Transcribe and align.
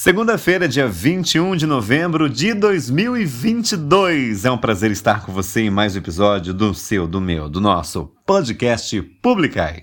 Segunda-feira, 0.00 0.68
dia 0.68 0.86
21 0.86 1.56
de 1.56 1.66
novembro 1.66 2.30
de 2.30 2.54
2022. 2.54 4.44
É 4.44 4.50
um 4.52 4.56
prazer 4.56 4.92
estar 4.92 5.26
com 5.26 5.32
você 5.32 5.62
em 5.62 5.70
mais 5.70 5.96
um 5.96 5.98
episódio 5.98 6.54
do 6.54 6.72
seu, 6.72 7.04
do 7.08 7.20
meu, 7.20 7.48
do 7.48 7.60
nosso 7.60 8.08
podcast 8.24 9.02
Publicai. 9.20 9.82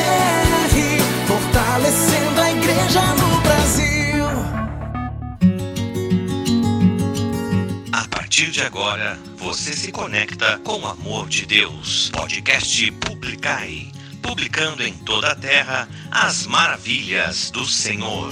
de 8.61 8.67
agora, 8.67 9.17
você 9.37 9.73
se 9.73 9.91
conecta 9.91 10.59
com 10.59 10.81
o 10.81 10.87
amor 10.87 11.27
de 11.27 11.47
Deus. 11.47 12.11
Podcast 12.11 12.91
Publicai. 12.91 13.91
Publicando 14.21 14.83
em 14.83 14.93
toda 14.93 15.31
a 15.31 15.35
terra 15.35 15.89
as 16.11 16.45
maravilhas 16.45 17.49
do 17.49 17.65
Senhor. 17.65 18.29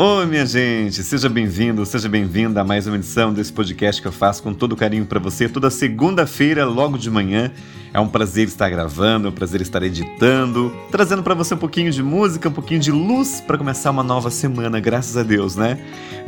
Oi, 0.00 0.26
minha 0.26 0.46
gente, 0.46 1.02
seja 1.02 1.28
bem-vindo, 1.28 1.84
seja 1.84 2.08
bem-vinda 2.08 2.60
a 2.60 2.64
mais 2.64 2.86
uma 2.86 2.94
edição 2.94 3.32
desse 3.32 3.52
podcast 3.52 4.00
que 4.00 4.06
eu 4.06 4.12
faço 4.12 4.40
com 4.44 4.54
todo 4.54 4.76
carinho 4.76 5.04
para 5.04 5.18
você 5.18 5.48
toda 5.48 5.68
segunda-feira, 5.70 6.64
logo 6.64 6.96
de 6.96 7.10
manhã. 7.10 7.50
É 7.92 7.98
um 7.98 8.06
prazer 8.06 8.46
estar 8.46 8.70
gravando, 8.70 9.26
é 9.26 9.30
um 9.30 9.34
prazer 9.34 9.60
estar 9.60 9.82
editando, 9.82 10.72
trazendo 10.92 11.24
para 11.24 11.34
você 11.34 11.52
um 11.54 11.58
pouquinho 11.58 11.90
de 11.90 12.00
música, 12.00 12.48
um 12.48 12.52
pouquinho 12.52 12.78
de 12.78 12.92
luz 12.92 13.40
para 13.40 13.58
começar 13.58 13.90
uma 13.90 14.04
nova 14.04 14.30
semana, 14.30 14.78
graças 14.78 15.16
a 15.16 15.24
Deus, 15.24 15.56
né? 15.56 15.76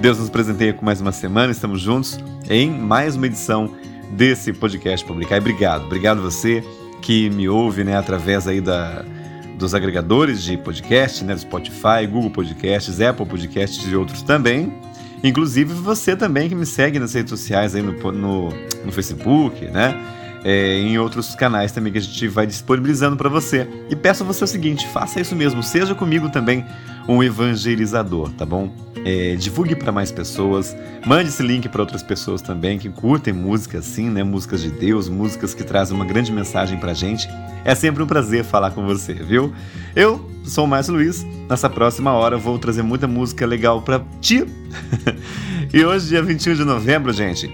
Deus 0.00 0.18
nos 0.18 0.28
presenteia 0.28 0.72
com 0.72 0.84
mais 0.84 1.00
uma 1.00 1.12
semana, 1.12 1.52
estamos 1.52 1.80
juntos 1.80 2.18
em 2.48 2.68
mais 2.72 3.14
uma 3.14 3.26
edição 3.26 3.72
desse 4.10 4.52
podcast 4.52 5.06
Publicar. 5.06 5.36
E 5.36 5.38
obrigado, 5.38 5.84
obrigado 5.84 6.20
você 6.20 6.64
que 7.00 7.30
me 7.30 7.48
ouve, 7.48 7.84
né, 7.84 7.96
através 7.96 8.48
aí 8.48 8.60
da 8.60 9.04
dos 9.60 9.74
agregadores 9.74 10.42
de 10.42 10.56
podcast, 10.56 11.22
né, 11.22 11.36
Spotify, 11.36 12.06
Google 12.10 12.30
Podcasts, 12.30 13.00
Apple 13.00 13.26
Podcasts 13.26 13.86
e 13.86 13.94
outros 13.94 14.22
também. 14.22 14.72
Inclusive 15.22 15.74
você 15.74 16.16
também 16.16 16.48
que 16.48 16.54
me 16.54 16.64
segue 16.64 16.98
nas 16.98 17.12
redes 17.12 17.30
sociais 17.30 17.74
aí 17.74 17.82
no, 17.82 17.92
no, 18.10 18.48
no 18.84 18.90
Facebook, 18.90 19.66
né? 19.66 19.94
É, 20.42 20.78
em 20.78 20.98
outros 20.98 21.34
canais 21.34 21.70
também 21.70 21.92
que 21.92 21.98
a 21.98 22.02
gente 22.02 22.28
vai 22.28 22.46
disponibilizando 22.46 23.16
para 23.16 23.28
você. 23.28 23.68
E 23.90 23.96
peço 23.96 24.22
a 24.22 24.26
você 24.26 24.44
o 24.44 24.46
seguinte: 24.46 24.86
faça 24.88 25.20
isso 25.20 25.36
mesmo, 25.36 25.62
seja 25.62 25.94
comigo 25.94 26.30
também 26.30 26.64
um 27.06 27.22
evangelizador, 27.22 28.30
tá 28.32 28.46
bom? 28.46 28.72
É, 29.04 29.34
divulgue 29.36 29.74
para 29.74 29.90
mais 29.90 30.12
pessoas, 30.12 30.76
mande 31.06 31.30
esse 31.30 31.42
link 31.42 31.68
para 31.68 31.80
outras 31.80 32.02
pessoas 32.02 32.42
também 32.42 32.78
que 32.78 32.88
curtem 32.88 33.32
música 33.32 33.78
assim, 33.78 34.08
né? 34.08 34.22
Músicas 34.22 34.60
de 34.60 34.70
Deus, 34.70 35.08
músicas 35.08 35.54
que 35.54 35.64
trazem 35.64 35.96
uma 35.96 36.04
grande 36.04 36.32
mensagem 36.32 36.78
pra 36.78 36.94
gente. 36.94 37.28
É 37.64 37.74
sempre 37.74 38.02
um 38.02 38.06
prazer 38.06 38.44
falar 38.44 38.70
com 38.70 38.84
você, 38.86 39.14
viu? 39.14 39.52
Eu 39.94 40.30
sou 40.44 40.64
o 40.64 40.68
Márcio 40.68 40.94
Luiz. 40.94 41.24
Nessa 41.48 41.68
próxima 41.68 42.12
hora 42.12 42.36
vou 42.36 42.58
trazer 42.58 42.82
muita 42.82 43.06
música 43.06 43.46
legal 43.46 43.82
pra 43.82 44.02
ti. 44.20 44.46
e 45.72 45.84
hoje, 45.84 46.08
dia 46.08 46.22
21 46.22 46.54
de 46.54 46.64
novembro, 46.64 47.12
gente, 47.12 47.50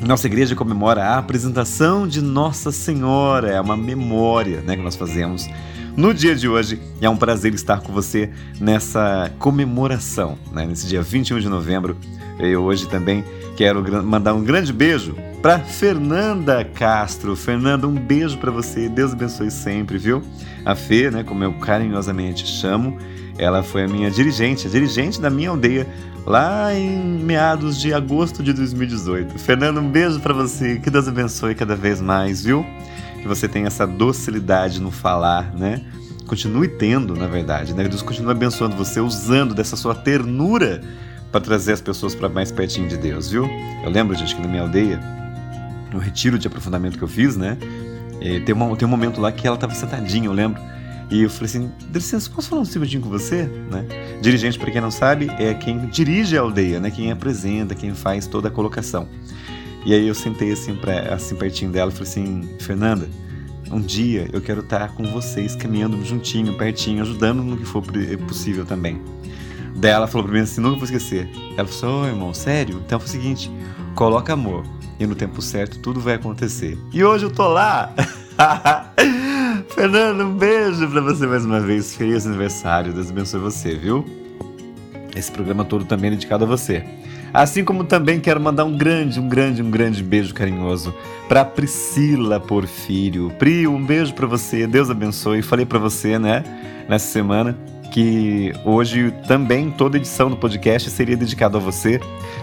nossa 0.00 0.26
igreja 0.26 0.54
comemora 0.54 1.04
a 1.04 1.18
apresentação 1.18 2.06
de 2.06 2.22
Nossa 2.22 2.70
Senhora, 2.70 3.50
é 3.50 3.60
uma 3.60 3.76
memória 3.76 4.60
né, 4.60 4.76
que 4.76 4.82
nós 4.82 4.94
fazemos 4.94 5.48
no 5.96 6.14
dia 6.14 6.36
de 6.36 6.48
hoje. 6.48 6.80
É 7.00 7.10
um 7.10 7.16
prazer 7.16 7.52
estar 7.52 7.80
com 7.80 7.92
você 7.92 8.30
nessa 8.60 9.32
comemoração, 9.38 10.38
né, 10.52 10.64
nesse 10.64 10.86
dia 10.86 11.02
21 11.02 11.40
de 11.40 11.48
novembro. 11.48 11.96
Eu 12.38 12.62
hoje 12.62 12.88
também 12.88 13.24
quero 13.56 13.82
mandar 14.04 14.34
um 14.34 14.44
grande 14.44 14.72
beijo 14.72 15.16
para 15.42 15.58
Fernanda 15.58 16.64
Castro. 16.64 17.34
Fernanda, 17.34 17.88
um 17.88 17.94
beijo 17.94 18.38
para 18.38 18.52
você. 18.52 18.88
Deus 18.88 19.12
abençoe 19.12 19.50
sempre, 19.50 19.98
viu? 19.98 20.22
A 20.64 20.76
Fê, 20.76 21.10
né, 21.10 21.24
como 21.24 21.42
eu 21.42 21.52
carinhosamente 21.54 22.46
chamo, 22.46 22.96
ela 23.38 23.62
foi 23.62 23.84
a 23.84 23.88
minha 23.88 24.10
dirigente, 24.10 24.66
a 24.66 24.70
dirigente 24.70 25.20
da 25.20 25.30
minha 25.30 25.50
aldeia 25.50 25.86
lá 26.26 26.74
em 26.74 27.22
meados 27.22 27.80
de 27.80 27.94
agosto 27.94 28.42
de 28.42 28.52
2018. 28.52 29.38
Fernanda, 29.38 29.80
um 29.80 29.88
beijo 29.88 30.20
para 30.20 30.34
você. 30.34 30.78
Que 30.78 30.90
Deus 30.90 31.08
abençoe 31.08 31.54
cada 31.54 31.74
vez 31.74 32.00
mais, 32.00 32.44
viu? 32.44 32.66
Que 33.22 33.28
você 33.28 33.48
tenha 33.48 33.68
essa 33.68 33.86
docilidade 33.86 34.80
no 34.80 34.90
falar, 34.90 35.54
né? 35.54 35.80
Continue 36.26 36.68
tendo, 36.68 37.16
na 37.16 37.26
verdade, 37.26 37.72
né? 37.72 37.88
Deus 37.88 38.02
continue 38.02 38.32
abençoando 38.32 38.76
você 38.76 39.00
usando 39.00 39.54
dessa 39.54 39.76
sua 39.76 39.94
ternura 39.94 40.82
para 41.32 41.40
trazer 41.40 41.72
as 41.72 41.80
pessoas 41.80 42.14
para 42.14 42.28
mais 42.28 42.50
pertinho 42.50 42.88
de 42.88 42.96
Deus, 42.96 43.30
viu? 43.30 43.48
Eu 43.82 43.90
lembro, 43.90 44.14
gente, 44.14 44.34
que 44.34 44.42
na 44.42 44.48
minha 44.48 44.62
aldeia, 44.62 45.00
no 45.92 45.98
retiro 45.98 46.38
de 46.38 46.46
aprofundamento 46.46 46.98
que 46.98 47.04
eu 47.04 47.08
fiz, 47.08 47.36
né? 47.36 47.56
Eh, 48.20 48.40
tem, 48.40 48.54
uma, 48.54 48.76
tem 48.76 48.86
um 48.86 48.90
momento 48.90 49.20
lá 49.20 49.30
que 49.30 49.46
ela 49.46 49.56
estava 49.56 49.74
sentadinha, 49.74 50.26
eu 50.26 50.32
lembro. 50.32 50.60
E 51.10 51.22
eu 51.22 51.30
falei 51.30 51.46
assim: 51.46 51.72
dá 51.88 51.98
licença, 51.98 52.30
posso 52.30 52.48
falar 52.48 52.62
um 52.62 52.64
segundinho 52.64 53.02
com 53.02 53.08
você? 53.08 53.44
Né? 53.44 53.86
Dirigente, 54.20 54.58
para 54.58 54.70
quem 54.70 54.80
não 54.80 54.90
sabe, 54.90 55.30
é 55.38 55.54
quem 55.54 55.86
dirige 55.86 56.36
a 56.36 56.40
aldeia, 56.40 56.80
né? 56.80 56.90
Quem 56.90 57.10
apresenta, 57.10 57.74
quem 57.74 57.94
faz 57.94 58.26
toda 58.26 58.48
a 58.48 58.50
colocação. 58.50 59.08
E 59.86 59.94
aí 59.94 60.06
eu 60.06 60.14
sentei 60.14 60.52
assim, 60.52 60.74
pra, 60.74 61.14
assim 61.14 61.34
pertinho 61.34 61.70
dela 61.70 61.90
e 61.90 61.94
falei 61.94 62.08
assim: 62.08 62.48
Fernanda, 62.60 63.08
um 63.70 63.80
dia 63.80 64.28
eu 64.32 64.40
quero 64.40 64.60
estar 64.60 64.94
com 64.94 65.04
vocês 65.04 65.54
caminhando 65.54 66.02
juntinho, 66.04 66.54
pertinho, 66.54 67.02
ajudando 67.02 67.42
no 67.42 67.56
que 67.56 67.64
for 67.64 67.82
possível 68.26 68.64
também. 68.64 69.00
Daí 69.76 69.92
ela 69.92 70.06
falou 70.06 70.26
pra 70.26 70.36
mim 70.36 70.40
assim, 70.40 70.60
nunca 70.60 70.76
vou 70.76 70.84
esquecer. 70.84 71.28
Ela 71.56 71.68
falou 71.68 72.00
assim, 72.00 72.10
oh, 72.10 72.12
irmão, 72.12 72.34
sério? 72.34 72.82
Então 72.84 72.98
é 72.98 73.02
o 73.02 73.06
seguinte, 73.06 73.50
coloca 73.94 74.32
amor. 74.32 74.64
E 74.98 75.06
no 75.06 75.14
tempo 75.14 75.40
certo 75.40 75.78
tudo 75.78 76.00
vai 76.00 76.14
acontecer. 76.14 76.76
E 76.92 77.04
hoje 77.04 77.24
eu 77.24 77.30
tô 77.30 77.46
lá! 77.46 77.94
Fernando, 79.70 80.22
um 80.22 80.34
beijo 80.34 80.88
pra 80.88 81.00
você 81.00 81.26
mais 81.26 81.44
uma 81.44 81.60
vez. 81.60 81.94
Feliz 81.94 82.26
aniversário. 82.26 82.92
Deus 82.92 83.10
abençoe 83.10 83.40
você, 83.40 83.74
viu? 83.74 84.04
Esse 85.14 85.30
programa 85.30 85.64
todo 85.64 85.84
também 85.84 86.08
é 86.08 86.10
dedicado 86.14 86.44
a 86.44 86.46
você. 86.46 86.84
Assim 87.32 87.62
como 87.62 87.84
também 87.84 88.18
quero 88.18 88.40
mandar 88.40 88.64
um 88.64 88.76
grande, 88.76 89.20
um 89.20 89.28
grande, 89.28 89.62
um 89.62 89.70
grande 89.70 90.02
beijo 90.02 90.32
carinhoso 90.32 90.94
para 91.28 91.44
Priscila 91.44 92.40
Porfírio. 92.40 93.30
Pri, 93.38 93.68
um 93.68 93.84
beijo 93.84 94.14
para 94.14 94.26
você. 94.26 94.66
Deus 94.66 94.90
abençoe. 94.90 95.42
Falei 95.42 95.66
para 95.66 95.78
você, 95.78 96.18
né, 96.18 96.42
nessa 96.88 97.06
semana 97.06 97.56
que 97.90 98.52
hoje 98.64 99.12
também 99.26 99.70
toda 99.70 99.96
edição 99.96 100.28
do 100.30 100.36
podcast 100.36 100.90
seria 100.90 101.16
dedicada 101.16 101.56
a 101.56 101.60
você, 101.60 102.00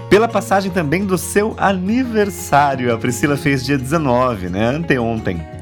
pela 0.09 0.27
passagem 0.27 0.71
também 0.71 1.05
do 1.05 1.17
seu 1.17 1.53
aniversário. 1.57 2.93
A 2.93 2.97
Priscila 2.97 3.37
fez 3.37 3.63
dia 3.63 3.77
19, 3.77 4.49
né? 4.49 4.69
Anteontem. 4.69 5.54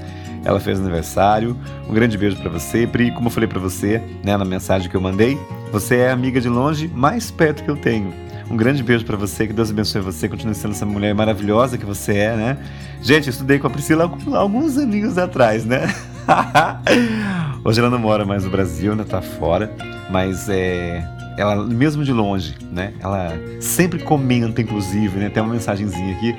Ela 0.44 0.60
fez 0.60 0.80
aniversário. 0.80 1.58
Um 1.90 1.94
grande 1.94 2.18
beijo 2.18 2.38
para 2.38 2.50
você, 2.50 2.86
Pri. 2.86 3.12
Como 3.12 3.28
eu 3.28 3.32
falei 3.32 3.48
para 3.48 3.60
você, 3.60 4.02
né, 4.24 4.36
na 4.36 4.46
mensagem 4.46 4.90
que 4.90 4.96
eu 4.96 5.02
mandei, 5.02 5.38
você 5.72 5.98
é 5.98 6.12
amiga 6.12 6.42
de 6.42 6.50
longe 6.50 6.88
mais 6.88 7.32
perto 7.32 7.64
que 7.64 7.70
eu 7.70 7.78
tenho. 7.78 8.14
Um 8.50 8.58
grande 8.58 8.84
beijo 8.84 9.06
para 9.06 9.16
você, 9.16 9.48
que 9.48 9.54
Deus 9.54 9.72
abençoe 9.72 10.02
você, 10.02 10.28
continue 10.28 10.54
sendo 10.54 10.72
essa 10.72 10.86
mulher 10.86 11.16
maravilhosa 11.16 11.78
que 11.78 11.86
você 11.86 12.18
é, 12.18 12.36
né? 12.36 12.58
Gente, 13.02 13.28
eu 13.28 13.32
estudei 13.32 13.58
com 13.58 13.68
a 13.68 13.70
Priscila 13.70 14.12
alguns 14.34 14.78
aninhos 14.78 15.18
atrás, 15.18 15.66
né? 15.66 15.94
Hoje 17.64 17.80
ela 17.80 17.90
não 17.90 18.00
mora 18.00 18.26
mais 18.26 18.44
no 18.44 18.52
Brasil, 18.52 18.96
né? 18.96 19.04
Tá 19.04 19.22
fora. 19.22 19.72
Mas 20.10 20.50
é. 20.50 21.04
Ela, 21.38 21.56
mesmo 21.66 22.04
de 22.04 22.12
longe, 22.12 22.56
né? 22.72 22.94
Ela 23.00 23.34
sempre 23.60 24.00
comenta, 24.04 24.62
inclusive, 24.62 25.18
né? 25.18 25.30
Tem 25.30 25.42
uma 25.42 25.54
mensagenzinha 25.54 26.16
aqui 26.16 26.34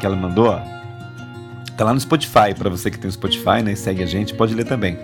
que 0.00 0.06
ela 0.06 0.16
mandou, 0.16 0.48
ó. 0.48 0.77
Tá 1.78 1.84
lá 1.84 1.94
no 1.94 2.00
Spotify, 2.00 2.52
para 2.58 2.68
você 2.68 2.90
que 2.90 2.98
tem 2.98 3.08
o 3.08 3.12
Spotify, 3.12 3.62
né? 3.62 3.70
E 3.70 3.76
segue 3.76 4.02
a 4.02 4.06
gente, 4.06 4.34
pode 4.34 4.52
ler 4.52 4.64
também. 4.64 4.98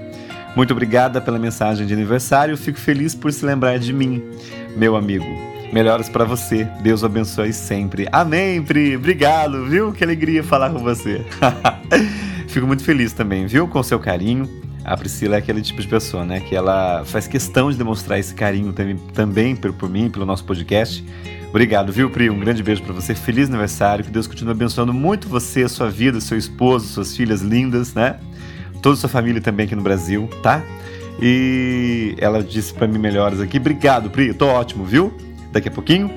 Muito 0.57 0.73
obrigada 0.73 1.21
pela 1.21 1.39
mensagem 1.39 1.87
de 1.87 1.95
aniversário. 1.95 2.57
Fico 2.57 2.81
feliz 2.81 3.15
por 3.15 3.33
se 3.33 3.47
lembrar 3.47 3.79
de 3.79 3.93
mim, 3.93 4.21
meu 4.77 4.97
amigo. 4.97 5.25
Melhoras 5.73 6.09
para 6.09 6.25
você. 6.25 6.65
Deus 6.83 7.05
abençoe 7.05 7.53
sempre. 7.53 8.09
Amém, 8.11 8.61
Pri. 8.61 8.97
Obrigado, 8.97 9.67
viu? 9.67 9.93
Que 9.93 10.03
alegria 10.03 10.43
falar 10.43 10.71
com 10.71 10.81
você. 10.81 11.25
Fico 12.49 12.67
muito 12.67 12.83
feliz 12.83 13.13
também, 13.13 13.47
viu? 13.47 13.69
Com 13.69 13.81
seu 13.81 14.01
carinho. 14.01 14.64
A 14.85 14.97
Priscila 14.97 15.37
é 15.37 15.39
aquele 15.39 15.63
tipo 15.63 15.81
de 15.81 15.89
pessoa, 15.89 16.25
né? 16.25 16.41
Que 16.41 16.55
ela 16.55 17.03
faz 17.07 17.27
questão 17.27 17.71
de 17.71 17.79
demonstrar 17.79 18.19
esse 18.19 18.35
carinho 18.35 18.73
também, 18.73 18.97
também 19.15 19.57
por, 19.57 19.73
por 19.73 19.89
mim, 19.89 20.11
pelo 20.11 20.27
nosso 20.27 20.45
podcast. 20.45 21.05
Obrigado, 21.49 21.91
viu, 21.93 22.11
Pri? 22.11 22.29
Um 22.29 22.39
grande 22.39 22.63
beijo 22.63 22.83
para 22.83 22.93
você. 22.93 23.15
Feliz 23.15 23.49
aniversário. 23.49 24.05
Que 24.05 24.11
Deus 24.11 24.27
continue 24.27 24.53
abençoando 24.53 24.93
muito 24.93 25.29
você, 25.29 25.67
sua 25.69 25.89
vida, 25.89 26.21
seu 26.21 26.37
esposo, 26.37 26.87
suas 26.87 27.17
filhas 27.17 27.41
lindas, 27.41 27.95
né? 27.95 28.19
Toda 28.83 28.95
a 28.95 28.99
sua 28.99 29.09
família 29.09 29.41
também 29.41 29.65
aqui 29.65 29.75
no 29.75 29.83
Brasil, 29.83 30.29
tá? 30.43 30.63
E 31.23 32.15
ela 32.19 32.43
disse 32.43 32.75
para 32.75 32.87
mim 32.87 32.99
melhoras 32.99 33.41
aqui. 33.41 33.57
Obrigado, 33.57 34.11
Pri. 34.11 34.35
Tô 34.35 34.47
ótimo, 34.49 34.85
viu? 34.85 35.17
Daqui 35.51 35.69
a 35.69 35.73
pouquinho. 35.73 36.11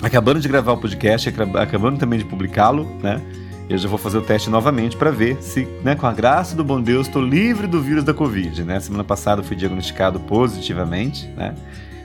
Acabando 0.00 0.40
de 0.40 0.46
gravar 0.46 0.72
o 0.72 0.78
podcast, 0.78 1.28
acabando 1.28 1.98
também 1.98 2.18
de 2.18 2.24
publicá-lo, 2.24 2.84
né? 3.02 3.20
Eu 3.68 3.78
já 3.78 3.88
vou 3.88 3.98
fazer 3.98 4.18
o 4.18 4.22
teste 4.22 4.50
novamente 4.50 4.96
para 4.96 5.10
ver 5.10 5.42
se, 5.42 5.66
né, 5.82 5.94
com 5.94 6.06
a 6.06 6.12
graça 6.12 6.54
do 6.54 6.64
bom 6.64 6.80
Deus, 6.80 7.06
estou 7.06 7.22
livre 7.22 7.66
do 7.66 7.80
vírus 7.80 8.04
da 8.04 8.12
Covid. 8.12 8.64
Né? 8.64 8.78
Semana 8.80 9.04
passada 9.04 9.42
fui 9.42 9.56
diagnosticado 9.56 10.20
positivamente, 10.20 11.26
né? 11.28 11.54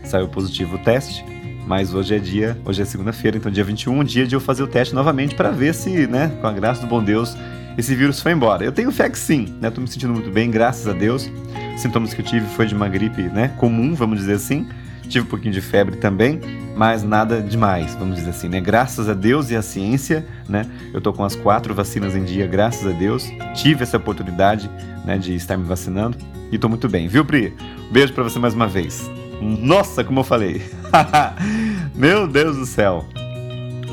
saiu 0.04 0.28
positivo 0.28 0.76
o 0.76 0.80
teste, 0.80 1.26
mas 1.68 1.94
hoje 1.94 2.16
é 2.16 2.20
dia, 2.20 2.58
hoje 2.64 2.82
é 2.82 2.86
segunda-feira, 2.86 3.38
então 3.38 3.52
dia 3.52 3.64
21, 3.64 4.04
dia 4.04 4.26
de 4.26 4.36
eu 4.36 4.40
fazer 4.40 4.64
o 4.64 4.68
teste 4.68 4.96
novamente 4.96 5.36
para 5.36 5.52
ver 5.52 5.74
se, 5.74 6.08
né, 6.08 6.32
com 6.40 6.48
a 6.48 6.54
graça 6.54 6.82
do 6.82 6.88
bom 6.88 7.04
Deus, 7.04 7.36
esse 7.78 7.94
vírus 7.94 8.22
foi 8.22 8.32
embora. 8.32 8.64
Eu 8.64 8.72
tenho 8.72 8.92
fé 8.92 9.10
que 9.10 9.20
sim, 9.20 9.54
né? 9.62 9.70
Tô 9.70 9.80
me 9.80 9.88
sentindo 9.88 10.12
muito 10.12 10.32
bem, 10.32 10.50
graças 10.50 10.88
a 10.88 10.94
Deus. 10.94 11.30
Os 11.76 11.82
sintomas 11.82 12.12
que 12.12 12.22
eu 12.22 12.26
tive 12.26 12.48
foi 12.56 12.66
de 12.66 12.74
uma 12.74 12.88
gripe, 12.88 13.22
né, 13.24 13.50
comum, 13.58 13.94
vamos 13.94 14.20
dizer 14.20 14.34
assim. 14.34 14.68
Tive 15.08 15.26
um 15.26 15.30
pouquinho 15.30 15.54
de 15.54 15.62
febre 15.62 15.96
também, 15.98 16.40
mas 16.76 17.04
nada 17.04 17.42
demais, 17.42 17.96
vamos 17.96 18.16
dizer 18.16 18.30
assim, 18.32 18.50
né? 18.50 18.60
Graças 18.60 19.10
a 19.10 19.14
Deus 19.14 19.50
e 19.50 19.56
à 19.56 19.62
ciência, 19.62 20.26
né? 20.48 20.66
Eu 20.94 21.02
tô 21.02 21.14
com 21.14 21.24
as 21.24 21.36
quatro 21.36 21.74
vacinas 21.74 22.16
em 22.16 22.24
dia, 22.24 22.46
graças 22.46 22.86
a 22.86 22.98
Deus. 22.98 23.32
Tive 23.56 23.84
essa 23.84 23.98
oportunidade, 23.98 24.70
né, 25.06 25.18
de 25.18 25.36
estar 25.36 25.58
me 25.58 25.64
vacinando 25.64 26.18
e 26.52 26.58
tô 26.58 26.70
muito 26.70 26.88
bem, 26.88 27.08
viu, 27.08 27.26
Pri? 27.26 27.54
Beijo 27.92 28.14
para 28.14 28.24
você 28.24 28.40
mais 28.40 28.54
uma 28.54 28.68
vez. 28.68 29.10
Nossa, 29.42 30.04
como 30.04 30.20
eu 30.20 30.24
falei. 30.24 30.62
Meu 31.96 32.28
Deus 32.28 32.58
do 32.58 32.66
céu. 32.66 33.06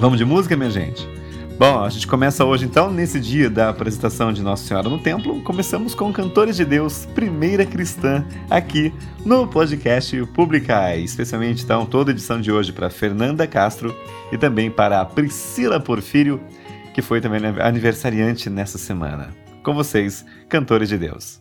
Vamos 0.00 0.18
de 0.18 0.24
música, 0.24 0.56
minha 0.56 0.70
gente? 0.70 1.13
Bom, 1.66 1.82
a 1.82 1.88
gente 1.88 2.06
começa 2.06 2.44
hoje 2.44 2.66
então, 2.66 2.92
nesse 2.92 3.18
dia 3.18 3.48
da 3.48 3.70
apresentação 3.70 4.30
de 4.34 4.42
Nossa 4.42 4.66
Senhora 4.66 4.86
no 4.86 4.98
Templo, 4.98 5.40
começamos 5.40 5.94
com 5.94 6.12
Cantores 6.12 6.56
de 6.56 6.64
Deus, 6.66 7.06
Primeira 7.14 7.64
Cristã, 7.64 8.22
aqui 8.50 8.92
no 9.24 9.48
podcast 9.48 10.26
Publicai. 10.26 11.00
Especialmente 11.00 11.64
então, 11.64 11.86
toda 11.86 12.10
a 12.10 12.12
edição 12.12 12.38
de 12.38 12.52
hoje 12.52 12.70
para 12.70 12.90
Fernanda 12.90 13.46
Castro 13.46 13.96
e 14.30 14.36
também 14.36 14.70
para 14.70 15.00
a 15.00 15.06
Priscila 15.06 15.80
Porfírio, 15.80 16.38
que 16.92 17.00
foi 17.00 17.22
também 17.22 17.40
aniversariante 17.58 18.50
nessa 18.50 18.76
semana. 18.76 19.30
Com 19.62 19.72
vocês, 19.72 20.22
Cantores 20.50 20.90
de 20.90 20.98
Deus. 20.98 21.40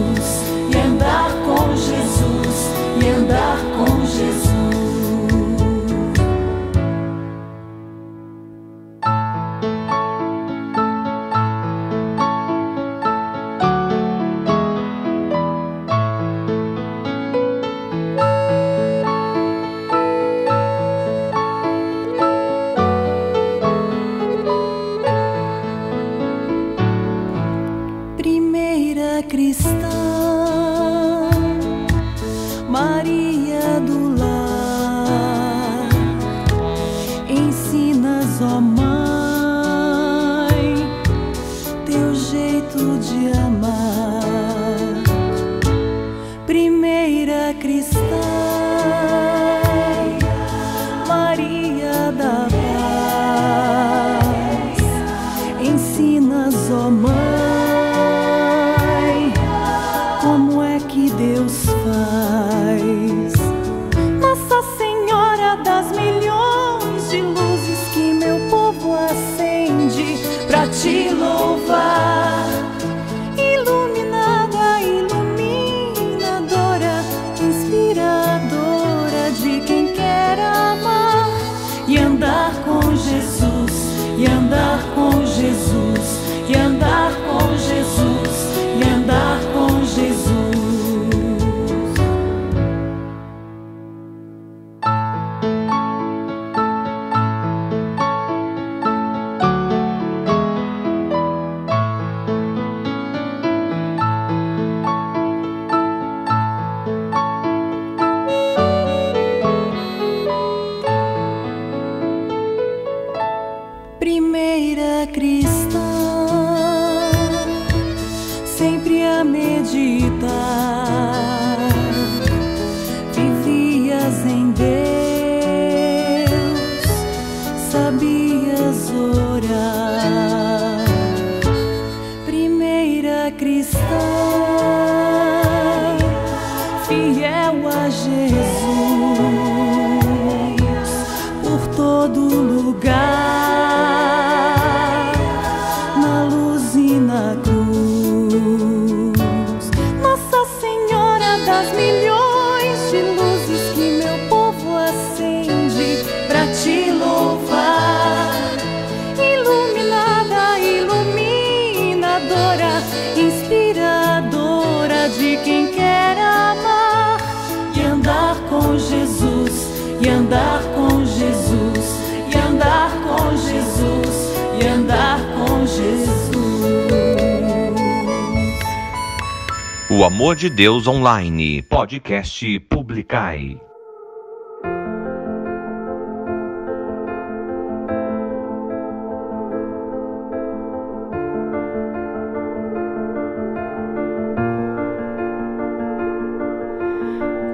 amor 180.21 180.35
de 180.35 180.51
Deus 180.51 180.85
online, 180.85 181.63
podcast 181.63 182.43
Publicai. 182.69 183.59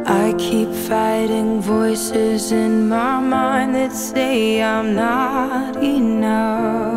I 0.05 0.33
keep 0.37 0.69
fighting 0.89 1.61
voices 1.61 2.51
in 2.51 2.89
my 2.89 3.21
mind 3.21 3.75
that 3.75 3.93
say 3.93 4.61
I'm 4.61 4.93
not 4.93 5.81
enough. 5.81 6.96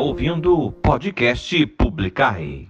ouvindo 0.00 0.58
o 0.58 0.72
podcast 0.72 1.66
Publicar. 1.66 2.69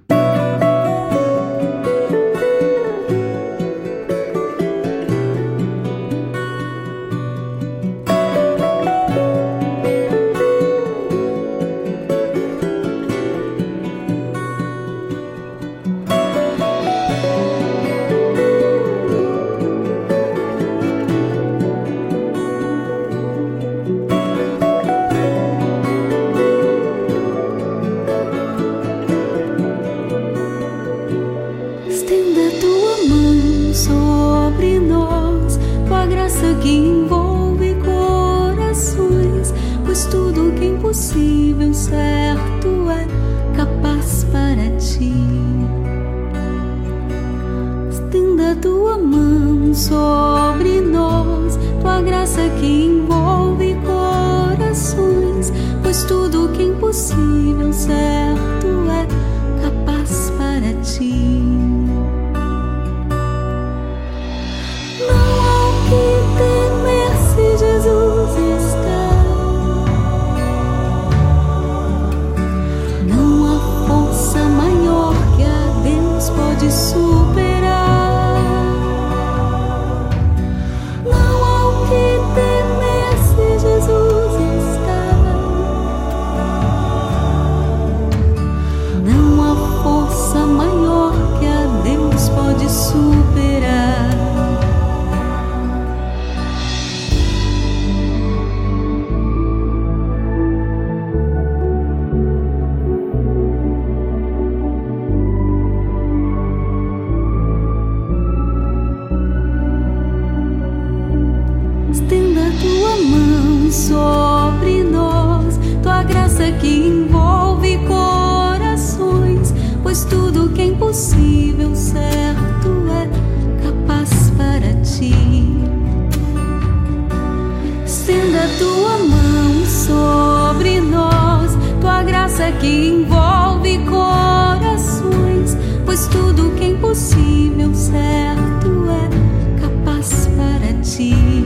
Que 132.61 132.88
envolve 132.88 133.79
corações, 133.87 135.56
pois 135.87 136.06
tudo 136.08 136.54
que 136.56 136.65
é 136.65 136.69
impossível, 136.69 137.75
certo 137.75 138.87
é 138.91 139.61
capaz 139.61 140.28
para 140.37 140.73
ti. 140.82 141.40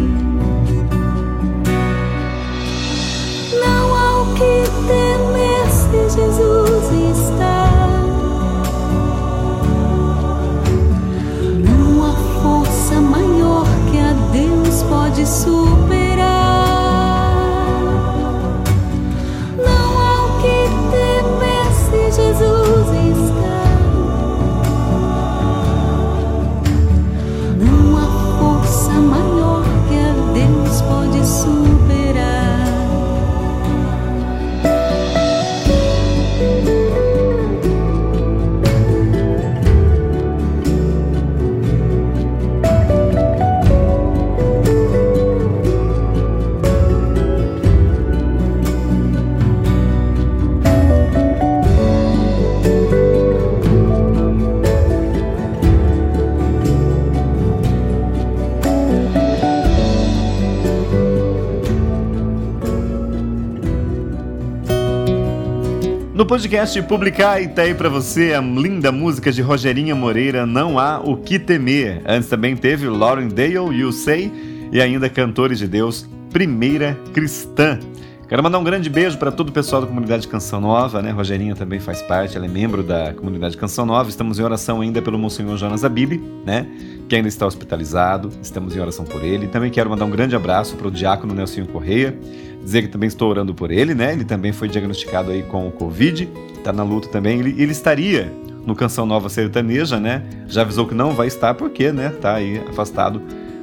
No 66.25 66.29
podcast 66.29 66.81
Publicar 66.85 67.43
e 67.43 67.49
tá 67.49 67.61
aí 67.61 67.75
pra 67.75 67.91
você 67.91 68.33
a 68.33 68.41
linda 68.41 68.91
música 68.91 69.31
de 69.31 69.43
Rogerinha 69.43 69.95
Moreira, 69.95 70.47
Não 70.47 70.79
Há 70.79 70.99
O 70.99 71.19
Que 71.19 71.39
Temer. 71.39 72.01
Antes 72.07 72.31
também 72.31 72.57
teve 72.57 72.89
Lauren 72.89 73.29
Dale, 73.29 73.79
You 73.79 73.93
Say, 73.93 74.33
e 74.73 74.81
ainda 74.81 75.11
Cantores 75.11 75.59
de 75.59 75.69
Deus, 75.69 76.09
Primeira 76.33 76.99
Cristã. 77.13 77.79
Quero 78.27 78.43
mandar 78.43 78.59
um 78.59 78.65
grande 78.65 78.89
beijo 78.89 79.19
para 79.19 79.31
todo 79.31 79.51
o 79.51 79.53
pessoal 79.53 79.83
da 79.83 79.87
comunidade 79.87 80.27
Canção 80.27 80.63
Nova, 80.63 81.03
né? 81.03 81.11
Rogerinha 81.11 81.55
também 81.55 81.79
faz 81.79 82.01
parte, 82.01 82.39
ela 82.39 82.47
é 82.47 82.49
membro 82.49 82.83
da 82.83 83.13
comunidade 83.13 83.55
Canção 83.55 83.85
Nova. 83.85 84.09
Estamos 84.09 84.39
em 84.39 84.43
oração 84.43 84.81
ainda 84.81 85.03
pelo 85.03 85.19
Monsenhor 85.19 85.59
Jonas 85.59 85.85
Abib, 85.85 86.19
né? 86.43 86.67
Que 87.07 87.17
ainda 87.17 87.29
está 87.29 87.47
hospitalizado. 87.47 88.31
Estamos 88.41 88.75
em 88.75 88.81
oração 88.81 89.05
por 89.05 89.23
ele. 89.23 89.47
Também 89.47 89.71
quero 89.71 89.91
mandar 89.91 90.07
um 90.07 90.11
grande 90.11 90.35
abraço 90.35 90.75
para 90.75 90.89
o 90.89 90.91
diácono 90.91 91.35
Nelsinho 91.35 91.67
Correia, 91.67 92.19
dizer 92.65 92.83
que 92.83 92.89
também 92.89 93.07
estou 93.07 93.29
orando 93.29 93.55
por 93.55 93.71
ele, 93.71 93.95
né? 93.95 94.13
Ele 94.13 94.25
também 94.25 94.53
foi 94.53 94.69
diagnosticado 94.69 95.31
aí 95.31 95.43
com 95.43 95.69
o 95.69 95.71
Covid, 95.71 96.29
tá 96.65 96.73
na 96.73 96.83
luta 96.83 97.09
também. 97.09 97.39
Ele, 97.39 97.55
ele 97.63 97.73
estaria 97.73 98.33
no 98.67 98.75
Canção 98.75 99.05
Nova 99.05 99.29
Sertaneja, 99.29 100.01
né? 100.01 100.23
Já 100.49 100.63
avisou 100.63 100.87
que 100.87 100.95
não 100.95 101.13
vai 101.13 101.27
estar 101.27 101.55
porque, 101.55 101.93
né? 101.93 102.09
Tá 102.09 102.37
aí 102.37 102.59
afastado 102.69 103.21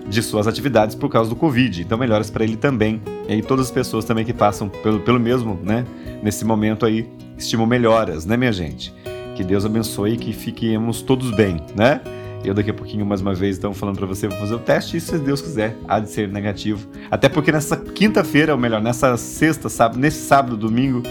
de 0.08 0.22
suas 0.22 0.48
atividades 0.48 0.96
por 0.96 1.10
causa 1.10 1.30
do 1.30 1.36
Covid. 1.36 1.82
Então, 1.82 1.98
melhoras 1.98 2.30
para 2.30 2.44
ele 2.44 2.56
também. 2.56 3.02
E 3.28 3.34
aí, 3.34 3.42
todas 3.42 3.68
as 3.68 3.72
pessoas 3.72 4.06
também 4.06 4.24
que 4.24 4.34
passam 4.34 4.70
pelo, 4.70 5.00
pelo 5.00 5.20
mesmo, 5.20 5.60
né? 5.64 5.86
Nesse 6.22 6.46
momento 6.46 6.86
aí, 6.86 7.10
estimam 7.38 7.66
melhoras, 7.66 8.26
né, 8.26 8.38
minha 8.38 8.52
gente? 8.52 8.94
Que 9.36 9.44
Deus 9.44 9.66
abençoe 9.66 10.14
e 10.14 10.18
que 10.18 10.34
fiquemos 10.34 11.02
todos 11.02 11.32
bem, 11.32 11.62
né? 11.76 12.02
Eu 12.44 12.54
daqui 12.54 12.72
a 12.72 12.74
pouquinho, 12.74 13.06
mais 13.06 13.22
uma 13.22 13.34
vez, 13.34 13.58
então, 13.58 13.74
falando 13.74 13.98
para 13.98 14.08
você, 14.08 14.28
vou 14.28 14.38
fazer 14.38 14.56
o 14.56 14.60
teste 14.60 14.98
e 14.98 15.02
se 15.02 15.18
Deus 15.20 15.42
quiser, 15.42 15.78
há 15.88 16.00
de 16.00 16.10
ser 16.10 16.28
negativo. 16.28 16.88
Até 17.10 17.30
porque 17.30 17.52
nessa 17.52 17.78
quinta-feira, 17.78 18.54
ou 18.54 18.60
melhor, 18.60 18.82
nessa 18.82 19.16
sexta, 19.16 19.70
sábado, 19.70 20.00
nesse 20.00 20.26
sábado, 20.26 20.58
domingo, 20.58 21.04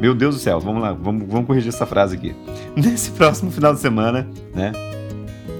meu 0.00 0.14
Deus 0.14 0.34
do 0.34 0.40
céu, 0.40 0.60
vamos 0.60 0.82
lá, 0.82 0.92
vamos, 0.92 1.26
vamos 1.26 1.46
corrigir 1.46 1.70
essa 1.70 1.86
frase 1.86 2.16
aqui. 2.16 2.34
Nesse 2.76 3.10
próximo 3.12 3.50
final 3.50 3.72
de 3.72 3.80
semana, 3.80 4.28
né? 4.52 4.72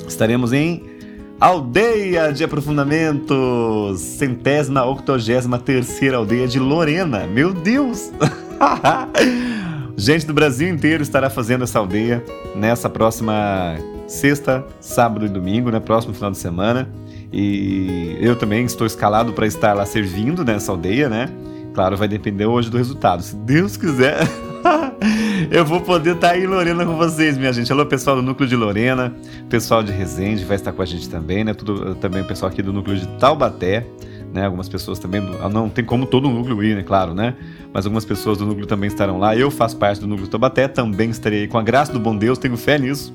Estaremos 0.06 0.52
em 0.52 0.82
Aldeia 1.40 2.32
de 2.32 2.44
Aprofundamentos, 2.44 4.00
centésima, 4.00 4.84
octogésima 4.84 5.58
terceira 5.58 6.18
aldeia 6.18 6.46
de 6.46 6.58
Lorena. 6.58 7.26
Meu 7.26 7.52
Deus! 7.52 8.12
Gente 9.96 10.26
do 10.26 10.34
Brasil 10.34 10.68
inteiro 10.68 11.02
estará 11.02 11.30
fazendo 11.30 11.64
essa 11.64 11.78
aldeia 11.78 12.22
nessa 12.54 12.90
próxima 12.90 13.76
sexta, 14.06 14.64
sábado 14.80 15.26
e 15.26 15.28
domingo, 15.28 15.70
né? 15.70 15.80
Próximo 15.80 16.14
final 16.14 16.30
de 16.30 16.38
semana. 16.38 16.88
E 17.32 18.16
eu 18.20 18.36
também 18.36 18.64
estou 18.64 18.86
escalado 18.86 19.32
para 19.32 19.46
estar 19.46 19.74
lá 19.74 19.84
servindo 19.84 20.44
nessa 20.44 20.70
aldeia, 20.70 21.08
né? 21.08 21.28
Claro, 21.74 21.96
vai 21.96 22.06
depender 22.06 22.46
hoje 22.46 22.70
do 22.70 22.78
resultado. 22.78 23.22
Se 23.22 23.34
Deus 23.34 23.76
quiser, 23.76 24.18
eu 25.50 25.64
vou 25.64 25.80
poder 25.80 26.14
estar 26.14 26.30
aí 26.30 26.44
em 26.44 26.46
Lorena 26.46 26.86
com 26.86 26.96
vocês, 26.96 27.36
minha 27.36 27.52
gente. 27.52 27.72
Alô, 27.72 27.84
pessoal 27.84 28.14
do 28.14 28.22
núcleo 28.22 28.48
de 28.48 28.54
Lorena, 28.54 29.12
pessoal 29.48 29.82
de 29.82 29.90
Resende 29.90 30.44
vai 30.44 30.54
estar 30.56 30.72
com 30.72 30.80
a 30.80 30.86
gente 30.86 31.08
também, 31.08 31.42
né? 31.42 31.52
Tudo, 31.52 31.96
também 31.96 32.22
o 32.22 32.24
pessoal 32.24 32.52
aqui 32.52 32.62
do 32.62 32.72
núcleo 32.72 32.96
de 32.96 33.08
Taubaté, 33.18 33.84
né? 34.32 34.46
Algumas 34.46 34.68
pessoas 34.68 35.00
também, 35.00 35.20
ah, 35.42 35.48
não 35.48 35.68
tem 35.68 35.84
como 35.84 36.06
todo 36.06 36.28
o 36.28 36.30
núcleo 36.30 36.62
ir, 36.62 36.76
né? 36.76 36.84
Claro, 36.84 37.12
né? 37.12 37.34
Mas 37.72 37.84
algumas 37.84 38.04
pessoas 38.04 38.38
do 38.38 38.46
núcleo 38.46 38.66
também 38.66 38.86
estarão 38.86 39.18
lá. 39.18 39.34
Eu 39.34 39.50
faço 39.50 39.76
parte 39.76 40.00
do 40.00 40.06
núcleo 40.06 40.26
de 40.26 40.30
Taubaté, 40.30 40.68
também 40.68 41.10
estarei 41.10 41.40
aí 41.40 41.48
com 41.48 41.58
a 41.58 41.62
graça 41.62 41.92
do 41.92 41.98
bom 41.98 42.16
Deus, 42.16 42.38
tenho 42.38 42.56
fé 42.56 42.78
nisso. 42.78 43.12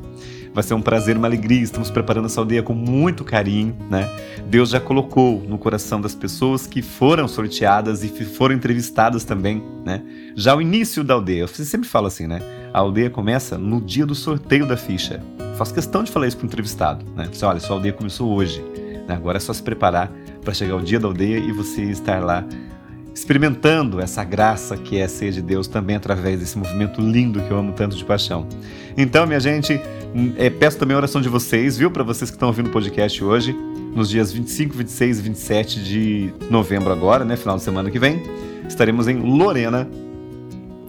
Vai 0.54 0.64
ser 0.64 0.74
um 0.74 0.82
prazer, 0.82 1.16
uma 1.16 1.28
alegria. 1.28 1.62
Estamos 1.62 1.92
preparando 1.92 2.26
essa 2.26 2.40
aldeia 2.40 2.64
com 2.64 2.74
muito 2.74 3.24
carinho, 3.24 3.76
né? 3.90 4.10
Deus 4.48 4.70
já 4.70 4.80
colocou 4.80 5.42
no 5.48 5.58
coração 5.58 6.02
das 6.02 6.16
pessoas 6.16 6.66
que 6.66 6.82
foram 6.82 7.28
sorteadas 7.28 8.04
e 8.04 8.10
foram 8.26 8.56
entrevistadas 8.56 9.24
também, 9.24 9.64
né? 9.86 10.02
Já 10.36 10.56
o 10.56 10.62
início 10.62 11.04
da 11.04 11.14
aldeia, 11.14 11.42
eu 11.42 11.48
sempre 11.48 11.88
falo 11.88 12.08
assim, 12.08 12.28
né? 12.28 12.42
A 12.74 12.80
aldeia 12.80 13.10
começa 13.10 13.58
no 13.58 13.80
dia 13.80 14.06
do 14.06 14.16
sorteio 14.16 14.66
da 14.66 14.76
ficha. 14.76 15.22
Faço 15.58 15.74
questão 15.74 16.04
de 16.04 16.12
falar 16.12 16.28
isso 16.28 16.38
para 16.38 16.46
o 16.46 16.48
entrevistado, 16.48 17.06
né? 17.16 17.30
Você, 17.32 17.46
olha, 17.46 17.60
sua 17.60 17.76
aldeia 17.76 17.94
começou 17.94 18.32
hoje, 18.34 18.64
né? 19.08 19.16
Agora 19.16 19.38
é 19.38 19.40
só 19.40 19.54
se 19.54 19.62
preparar 19.62 20.12
para 20.42 20.54
chegar 20.54 20.76
o 20.76 20.82
dia 20.82 21.00
da 21.00 21.08
aldeia 21.08 21.38
e 21.38 21.52
você 21.52 21.84
estar 21.84 22.24
lá 22.24 22.44
experimentando 23.19 23.99
essa 23.99 24.23
graça 24.23 24.77
que 24.77 24.97
é 24.97 25.08
ser 25.08 25.32
de 25.32 25.41
Deus 25.41 25.67
também 25.67 25.97
através 25.97 26.39
desse 26.39 26.58
movimento 26.58 27.01
lindo 27.01 27.41
que 27.41 27.51
eu 27.51 27.58
amo 27.58 27.73
tanto 27.73 27.95
de 27.95 28.05
paixão. 28.05 28.47
Então, 28.97 29.27
minha 29.27 29.39
gente, 29.39 29.79
é, 30.38 30.49
peço 30.49 30.77
também 30.77 30.95
a 30.95 30.97
oração 30.97 31.19
de 31.19 31.27
vocês, 31.27 31.77
viu? 31.77 31.91
Para 31.91 32.01
vocês 32.01 32.32
que 32.32 32.38
estão 32.38 32.47
ouvindo 32.47 32.67
o 32.67 32.69
podcast 32.69 33.21
hoje, 33.21 33.53
nos 33.93 34.10
dias 34.10 34.32
25, 34.32 34.75
26 34.75 35.19
e 35.19 35.21
27 35.21 35.84
de 35.84 36.34
novembro 36.49 36.93
agora, 36.93 37.25
né? 37.25 37.36
Final 37.36 37.58
de 37.58 37.63
semana 37.63 37.91
que 37.91 37.99
vem, 37.99 38.23
estaremos 38.67 39.08
em 39.08 39.17
Lorena, 39.17 39.88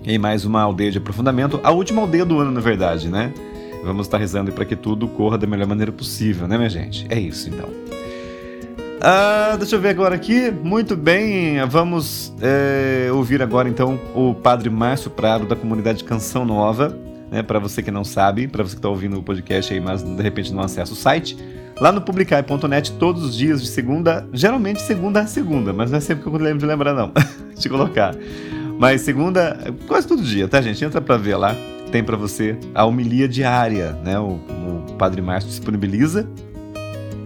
em 0.05 0.17
mais 0.17 0.45
uma 0.45 0.63
aldeia 0.63 0.93
de 0.93 0.99
aprofundamento, 0.99 1.59
a 1.65 1.73
última 1.73 2.01
aldeia 2.01 2.25
do 2.25 2.39
ano, 2.39 2.53
na 2.53 2.61
verdade, 2.61 3.09
né? 3.09 3.35
Vamos 3.83 4.07
estar 4.07 4.19
rezando 4.19 4.53
para 4.53 4.65
que 4.65 4.77
tudo 4.77 5.09
corra 5.09 5.37
da 5.37 5.49
melhor 5.49 5.67
maneira 5.67 5.91
possível, 5.91 6.47
né, 6.47 6.57
minha 6.57 6.71
gente? 6.71 7.07
É 7.11 7.19
isso, 7.19 7.49
então. 7.49 7.69
Ah, 9.03 9.57
deixa 9.59 9.77
eu 9.77 9.81
ver 9.81 9.89
agora 9.89 10.15
aqui. 10.15 10.51
Muito 10.51 10.95
bem, 10.95 11.57
vamos 11.67 12.35
é, 12.43 13.09
ouvir 13.11 13.41
agora 13.41 13.67
então 13.67 13.99
o 14.15 14.35
Padre 14.35 14.69
Márcio 14.69 15.11
Prado 15.11 15.47
da 15.47 15.57
comunidade 15.57 16.05
Canção 16.05 16.45
Nova. 16.45 16.95
Né, 17.31 17.43
para 17.43 17.59
você 17.59 17.83
que 17.83 17.91
não 17.93 18.05
sabe, 18.05 18.47
para 18.49 18.63
você 18.63 18.75
que 18.75 18.79
está 18.79 18.89
ouvindo 18.89 19.17
o 19.17 19.23
podcast 19.23 19.73
aí, 19.73 19.81
mas 19.81 20.03
de 20.03 20.21
repente 20.21 20.53
não 20.53 20.65
acessa 20.65 20.93
o 20.93 20.97
site, 20.97 21.39
lá 21.81 21.93
no 21.93 22.01
publicai.net 22.01 22.91
todos 22.95 23.23
os 23.23 23.37
dias 23.37 23.63
de 23.63 23.69
segunda, 23.69 24.29
geralmente 24.33 24.83
segunda 24.83 25.21
a 25.21 25.27
segunda, 25.29 25.73
mas 25.73 25.93
não 25.93 25.99
é 25.99 26.01
sempre 26.01 26.25
que 26.25 26.29
eu 26.29 26.37
lembro 26.37 26.59
de 26.59 26.67
lembrar 26.67 26.93
não, 26.93 27.13
de 27.57 27.69
colocar. 27.69 28.17
Mas 28.81 29.03
segunda, 29.03 29.57
quase 29.87 30.09
todo 30.09 30.25
dia, 30.25 30.49
tá 30.49 30.61
gente? 30.61 30.85
Entra 30.85 31.01
para 31.01 31.17
ver 31.17 31.37
lá, 31.37 31.55
tem 31.93 32.03
para 32.03 32.17
você 32.17 32.59
a 32.75 32.85
homilia 32.85 33.29
diária, 33.29 33.93
né? 34.05 34.19
O, 34.19 34.41
o 34.91 34.95
Padre 34.99 35.23
Márcio 35.23 35.49
disponibiliza 35.49 36.29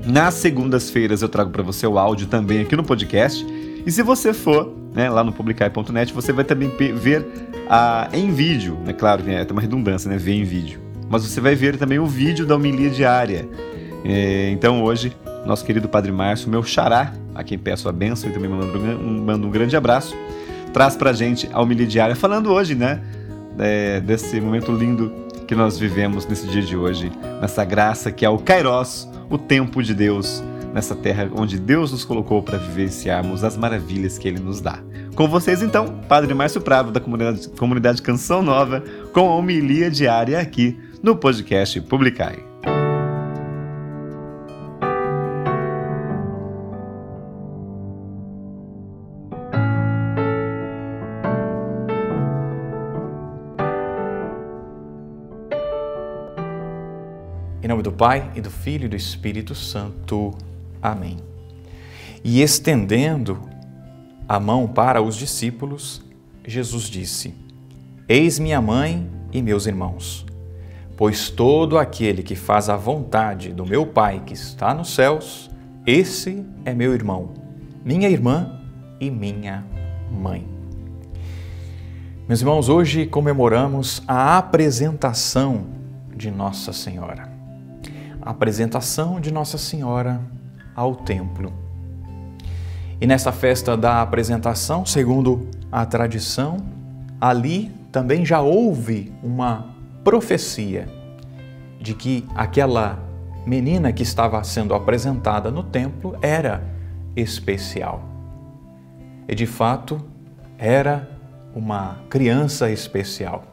nas 0.07 0.35
segundas-feiras 0.35 1.23
eu 1.23 1.29
trago 1.29 1.51
para 1.51 1.63
você 1.63 1.87
o 1.87 1.99
áudio 1.99 2.27
também 2.27 2.61
aqui 2.61 2.77
no 2.77 2.85
podcast. 2.85 3.45
E 3.87 3.91
se 3.91 4.03
você 4.03 4.33
for 4.33 4.73
né, 4.95 5.11
lá 5.11 5.25
no 5.25 5.33
publicai.net, 5.33 6.13
você 6.13 6.33
vai 6.33 6.45
também 6.45 6.71
ver 6.95 7.27
a, 7.69 8.09
em 8.13 8.31
vídeo. 8.33 8.79
É 8.87 8.93
claro 8.93 9.23
que 9.23 9.31
é, 9.31 9.45
tem 9.45 9.53
uma 9.53 9.61
redundância, 9.61 10.09
né? 10.09 10.17
Ver 10.17 10.33
em 10.33 10.45
vídeo. 10.45 10.81
Mas 11.09 11.25
você 11.25 11.41
vai 11.41 11.55
ver 11.55 11.77
também 11.77 11.99
o 11.99 12.07
vídeo 12.07 12.47
da 12.47 12.55
homilia 12.55 12.91
diária. 12.91 13.49
É, 14.05 14.51
então 14.51 14.83
hoje, 14.83 15.13
nosso 15.47 15.65
querido 15.65 15.89
Padre 15.89 16.13
Márcio, 16.13 16.49
meu 16.49 16.63
xará, 16.63 17.13
a 17.35 17.43
quem 17.43 17.59
peço 17.59 17.89
a 17.89 17.93
benção 17.93 18.31
e 18.31 18.33
também 18.33 18.49
mando 18.49 18.79
um, 18.79 19.25
mando 19.25 19.47
um 19.47 19.51
grande 19.51 19.77
abraço, 19.77 20.15
traz 20.73 20.97
pra 20.97 21.13
gente 21.13 21.49
a 21.53 21.61
homilia 21.61 21.87
diária, 21.87 22.15
falando 22.15 22.51
hoje, 22.51 22.75
né? 22.75 23.01
É, 23.59 24.01
desse 24.01 24.41
momento 24.41 24.73
lindo 24.73 25.13
que 25.47 25.55
nós 25.55 25.79
vivemos 25.79 26.27
nesse 26.27 26.47
dia 26.47 26.63
de 26.63 26.77
hoje, 26.77 27.13
nessa 27.41 27.65
graça 27.65 28.11
que 28.11 28.25
é 28.25 28.29
o 28.29 28.39
Kairos, 28.39 29.09
o 29.35 29.39
tempo 29.39 29.83
de 29.83 29.95
Deus 29.95 30.43
nessa 30.73 30.95
terra 30.97 31.31
onde 31.37 31.59
Deus 31.59 31.93
nos 31.93 32.05
colocou 32.05 32.43
para 32.43 32.59
vivenciarmos 32.59 33.45
as 33.45 33.57
maravilhas 33.57 34.19
que 34.19 34.27
Ele 34.27 34.41
nos 34.41 34.61
dá. 34.61 34.81
Com 35.15 35.29
vocês, 35.29 35.63
então, 35.63 36.01
Padre 36.09 36.35
Márcio 36.35 36.61
Prado, 36.61 36.91
da 36.91 36.99
comunidade, 36.99 37.49
comunidade 37.51 38.03
Canção 38.03 38.43
Nova, 38.43 38.83
com 39.13 39.29
a 39.29 39.37
homilia 39.37 39.89
diária 39.89 40.41
aqui 40.41 40.77
no 41.01 41.15
podcast 41.15 41.81
Publicai. 41.83 42.54
Pai, 57.95 58.31
e 58.35 58.41
do 58.41 58.51
Filho 58.51 58.87
e 58.87 58.89
do 58.89 58.97
Espírito 58.97 59.55
Santo. 59.55 60.33
Amém. 60.83 61.19
E 62.23 62.43
estendendo 62.43 63.41
a 64.29 64.41
mão 64.41 64.67
para 64.67 65.03
os 65.03 65.17
discípulos, 65.17 66.03
Jesus 66.47 66.85
disse: 66.85 67.35
Eis 68.09 68.39
minha 68.39 68.61
mãe 68.61 69.09
e 69.33 69.41
meus 69.43 69.67
irmãos. 69.67 70.27
Pois 70.97 71.29
todo 71.29 71.77
aquele 71.77 72.23
que 72.23 72.35
faz 72.35 72.69
a 72.69 72.77
vontade 72.77 73.53
do 73.53 73.67
meu 73.67 73.87
Pai 73.87 74.23
que 74.25 74.33
está 74.33 74.73
nos 74.73 74.95
céus, 74.95 75.51
esse 75.87 76.45
é 76.65 76.73
meu 76.73 76.95
irmão, 76.95 77.31
minha 77.85 78.09
irmã 78.09 78.61
e 79.01 79.11
minha 79.11 79.65
mãe. 80.11 80.47
Meus 82.29 82.41
irmãos, 82.41 82.69
hoje 82.69 83.05
comemoramos 83.07 84.03
a 84.07 84.39
apresentação 84.39 85.67
de 86.17 86.31
Nossa 86.31 86.73
Senhora 86.73 87.34
apresentação 88.25 89.21
de 89.21 89.33
Nossa 89.33 89.59
Senhora 89.59 90.21
ao 90.75 90.95
templo. 90.95 91.53
E 93.01 93.07
nessa 93.07 93.33
festa 93.33 93.77
da 93.77 94.01
apresentação, 94.01 94.87
segundo 94.87 95.49
a 95.71 95.85
tradição, 95.85 96.57
ali 97.21 97.71
também 97.93 98.25
já 98.25 98.41
houve 98.41 99.13
uma 99.23 99.75
profecia 100.03 100.89
de 101.81 101.95
que 101.95 102.27
aquela 102.35 102.99
menina 103.47 103.93
que 103.93 104.03
estava 104.03 104.43
sendo 104.43 104.75
apresentada 104.75 105.51
no 105.51 105.63
templo 105.63 106.17
era 106.23 106.65
especial. 107.15 108.03
E 109.29 109.35
de 109.35 109.47
fato 109.47 110.01
era 110.59 111.09
uma 111.55 111.99
criança 112.09 112.71
especial, 112.71 113.45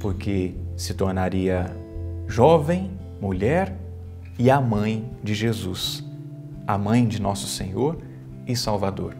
porque 0.00 0.54
se 0.76 0.94
tornaria 0.94 1.76
jovem 2.26 2.93
mulher 3.24 3.74
e 4.38 4.50
a 4.50 4.60
mãe 4.60 5.10
de 5.22 5.34
Jesus, 5.34 6.04
a 6.66 6.76
mãe 6.76 7.08
de 7.08 7.22
nosso 7.22 7.46
Senhor 7.46 7.96
e 8.46 8.54
Salvador. 8.54 9.16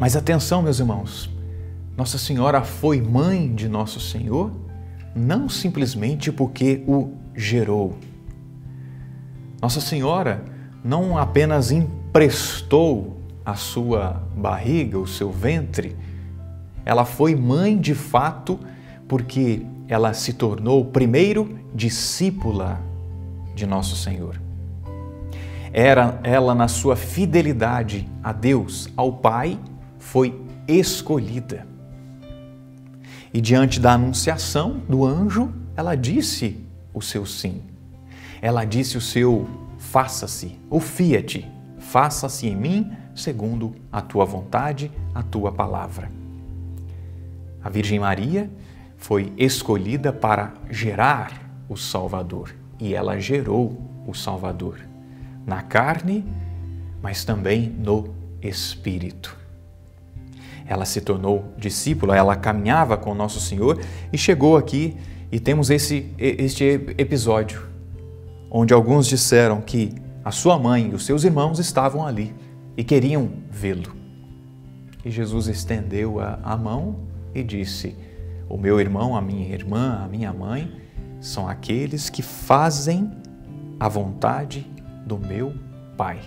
Mas 0.00 0.16
atenção, 0.16 0.62
meus 0.62 0.80
irmãos, 0.80 1.28
Nossa 1.94 2.16
Senhora 2.16 2.62
foi 2.62 3.02
mãe 3.02 3.54
de 3.54 3.68
nosso 3.68 4.00
Senhor 4.00 4.50
não 5.14 5.46
simplesmente 5.46 6.32
porque 6.32 6.82
o 6.88 7.12
gerou. 7.34 7.98
Nossa 9.60 9.80
Senhora 9.80 10.42
não 10.82 11.18
apenas 11.18 11.70
emprestou 11.70 13.20
a 13.44 13.54
sua 13.54 14.22
barriga, 14.34 14.98
o 14.98 15.06
seu 15.06 15.30
ventre, 15.30 15.94
ela 16.82 17.04
foi 17.04 17.36
mãe 17.36 17.78
de 17.78 17.94
fato 17.94 18.58
porque 19.06 19.66
ela 19.88 20.14
se 20.14 20.32
tornou 20.32 20.84
primeiro 20.84 21.58
discípula 21.74 22.80
de 23.54 23.66
nosso 23.66 23.96
Senhor. 23.96 24.40
Era 25.72 26.20
ela 26.22 26.54
na 26.54 26.68
sua 26.68 26.96
fidelidade 26.96 28.08
a 28.22 28.32
Deus, 28.32 28.88
ao 28.96 29.12
Pai, 29.12 29.58
foi 29.98 30.40
escolhida. 30.68 31.66
E 33.32 33.40
diante 33.40 33.80
da 33.80 33.94
anunciação 33.94 34.80
do 34.88 35.04
anjo, 35.04 35.52
ela 35.76 35.96
disse 35.96 36.64
o 36.92 37.02
seu 37.02 37.26
sim. 37.26 37.62
Ela 38.40 38.64
disse 38.64 38.96
o 38.96 39.00
seu 39.00 39.48
faça-se, 39.76 40.58
o 40.70 40.78
fiat, 40.80 41.44
faça-se 41.78 42.46
em 42.46 42.56
mim 42.56 42.92
segundo 43.14 43.74
a 43.92 44.00
tua 44.00 44.24
vontade, 44.24 44.90
a 45.14 45.22
tua 45.22 45.52
palavra. 45.52 46.10
A 47.62 47.68
Virgem 47.68 47.98
Maria 47.98 48.50
foi 49.04 49.34
escolhida 49.36 50.14
para 50.14 50.54
gerar 50.70 51.30
o 51.68 51.76
Salvador 51.76 52.54
e 52.80 52.94
ela 52.94 53.20
gerou 53.20 53.78
o 54.06 54.14
Salvador 54.14 54.78
na 55.44 55.60
carne, 55.60 56.24
mas 57.02 57.22
também 57.22 57.68
no 57.68 58.14
espírito. 58.40 59.36
Ela 60.66 60.86
se 60.86 61.02
tornou 61.02 61.52
discípula, 61.58 62.16
ela 62.16 62.34
caminhava 62.34 62.96
com 62.96 63.14
nosso 63.14 63.40
Senhor 63.40 63.78
e 64.10 64.16
chegou 64.16 64.56
aqui 64.56 64.96
e 65.30 65.38
temos 65.38 65.68
esse 65.68 66.10
este 66.16 66.64
episódio 66.96 67.62
onde 68.50 68.72
alguns 68.72 69.06
disseram 69.06 69.60
que 69.60 69.94
a 70.24 70.30
sua 70.30 70.58
mãe 70.58 70.92
e 70.92 70.94
os 70.94 71.04
seus 71.04 71.24
irmãos 71.24 71.58
estavam 71.58 72.06
ali 72.06 72.34
e 72.74 72.82
queriam 72.82 73.30
vê-lo. 73.50 73.94
E 75.04 75.10
Jesus 75.10 75.46
estendeu 75.46 76.20
a, 76.20 76.38
a 76.42 76.56
mão 76.56 77.00
e 77.34 77.42
disse: 77.42 77.94
o 78.54 78.56
meu 78.56 78.80
irmão, 78.80 79.16
a 79.16 79.20
minha 79.20 79.52
irmã, 79.52 80.00
a 80.04 80.06
minha 80.06 80.32
mãe 80.32 80.72
são 81.20 81.48
aqueles 81.48 82.08
que 82.08 82.22
fazem 82.22 83.10
a 83.80 83.88
vontade 83.88 84.64
do 85.04 85.18
meu 85.18 85.52
Pai. 85.96 86.20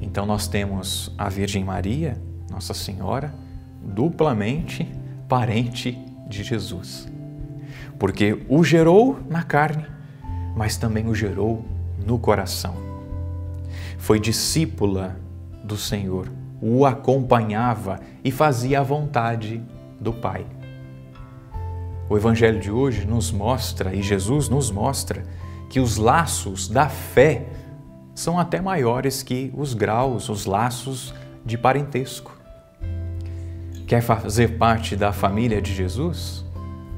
Então 0.00 0.24
nós 0.24 0.48
temos 0.48 1.12
a 1.18 1.28
Virgem 1.28 1.62
Maria, 1.62 2.18
Nossa 2.50 2.72
Senhora, 2.72 3.34
duplamente 3.82 4.90
parente 5.28 5.92
de 6.26 6.42
Jesus. 6.42 7.06
Porque 7.98 8.42
o 8.48 8.64
gerou 8.64 9.20
na 9.28 9.42
carne, 9.42 9.84
mas 10.56 10.78
também 10.78 11.06
o 11.06 11.14
gerou 11.14 11.66
no 12.02 12.18
coração. 12.18 12.74
Foi 13.98 14.18
discípula 14.18 15.20
do 15.62 15.76
Senhor, 15.76 16.32
o 16.62 16.86
acompanhava 16.86 18.00
e 18.24 18.30
fazia 18.30 18.80
a 18.80 18.82
vontade 18.82 19.62
do 20.00 20.14
Pai. 20.14 20.46
O 22.10 22.16
Evangelho 22.16 22.58
de 22.58 22.70
hoje 22.70 23.06
nos 23.06 23.30
mostra, 23.30 23.94
e 23.94 24.02
Jesus 24.02 24.48
nos 24.48 24.70
mostra, 24.70 25.24
que 25.68 25.78
os 25.78 25.98
laços 25.98 26.66
da 26.66 26.88
fé 26.88 27.46
são 28.14 28.38
até 28.38 28.60
maiores 28.60 29.22
que 29.22 29.52
os 29.54 29.74
graus, 29.74 30.30
os 30.30 30.46
laços 30.46 31.12
de 31.44 31.58
parentesco. 31.58 32.34
Quer 33.86 34.00
fazer 34.00 34.56
parte 34.56 34.96
da 34.96 35.12
família 35.12 35.60
de 35.60 35.74
Jesus? 35.74 36.46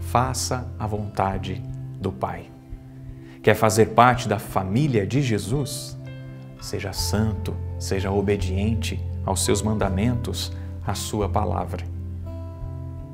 Faça 0.01 0.73
a 0.79 0.87
vontade 0.87 1.61
do 2.01 2.13
Pai. 2.13 2.51
Quer 3.43 3.55
fazer 3.55 3.87
parte 3.87 4.29
da 4.29 4.39
família 4.39 5.05
de 5.05 5.23
Jesus? 5.23 5.99
Seja 6.61 6.93
santo, 6.93 7.57
seja 7.79 8.13
obediente 8.13 9.01
aos 9.27 9.45
seus 9.45 9.61
mandamentos, 9.61 10.53
à 10.87 10.95
sua 10.95 11.29
palavra. 11.29 11.85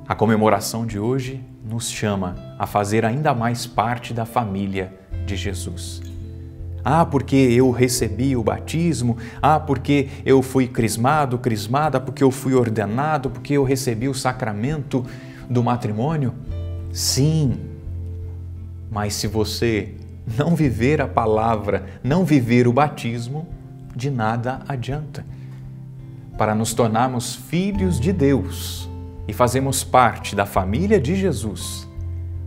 A 0.06 0.14
comemoração 0.14 0.86
de 0.86 0.98
hoje 0.98 1.42
nos 1.68 1.90
chama 1.90 2.36
a 2.58 2.66
fazer 2.66 3.04
ainda 3.04 3.34
mais 3.34 3.66
parte 3.66 4.14
da 4.14 4.24
família 4.24 4.92
de 5.26 5.34
Jesus. 5.34 6.00
Ah, 6.84 7.04
porque 7.04 7.34
eu 7.34 7.72
recebi 7.72 8.36
o 8.36 8.44
batismo, 8.44 9.16
ah, 9.42 9.58
porque 9.58 10.08
eu 10.24 10.40
fui 10.40 10.68
crismado, 10.68 11.36
crismada, 11.36 11.98
porque 11.98 12.22
eu 12.22 12.30
fui 12.30 12.54
ordenado, 12.54 13.28
porque 13.28 13.54
eu 13.54 13.64
recebi 13.64 14.08
o 14.08 14.14
sacramento 14.14 15.04
do 15.50 15.64
matrimônio. 15.64 16.32
Sim, 16.92 17.58
mas 18.88 19.14
se 19.14 19.26
você 19.26 19.94
não 20.38 20.54
viver 20.54 21.00
a 21.00 21.08
palavra, 21.08 21.86
não 22.04 22.24
viver 22.24 22.68
o 22.68 22.72
batismo, 22.72 23.48
de 23.94 24.08
nada 24.08 24.60
adianta. 24.68 25.26
Para 26.38 26.54
nos 26.54 26.72
tornarmos 26.72 27.34
filhos 27.34 27.98
de 27.98 28.12
Deus 28.12 28.85
e 29.28 29.32
fazermos 29.32 29.82
parte 29.82 30.36
da 30.36 30.46
família 30.46 31.00
de 31.00 31.14
Jesus, 31.14 31.88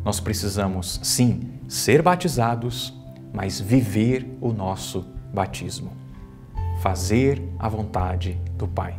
nós 0.04 0.20
precisamos, 0.20 1.00
sim, 1.04 1.42
ser 1.68 2.02
batizados 2.02 2.98
mas 3.34 3.60
viver 3.60 4.38
o 4.42 4.52
nosso 4.52 5.06
batismo. 5.34 5.92
Fazer 6.82 7.42
a 7.58 7.68
vontade 7.68 8.40
do 8.58 8.68
Pai. 8.68 8.96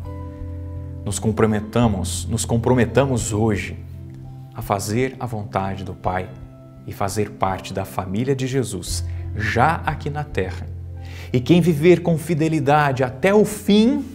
Nos 1.03 1.19
comprometamos, 1.19 2.25
nos 2.25 2.45
comprometamos 2.45 3.33
hoje 3.33 3.77
a 4.53 4.61
fazer 4.61 5.15
a 5.19 5.25
vontade 5.25 5.83
do 5.83 5.93
Pai 5.93 6.29
e 6.85 6.91
fazer 6.91 7.31
parte 7.31 7.73
da 7.73 7.85
família 7.85 8.35
de 8.35 8.47
Jesus, 8.47 9.05
já 9.35 9.75
aqui 9.85 10.09
na 10.09 10.23
terra. 10.23 10.67
E 11.33 11.39
quem 11.39 11.61
viver 11.61 12.01
com 12.01 12.17
fidelidade 12.17 13.03
até 13.03 13.33
o 13.33 13.45
fim, 13.45 14.05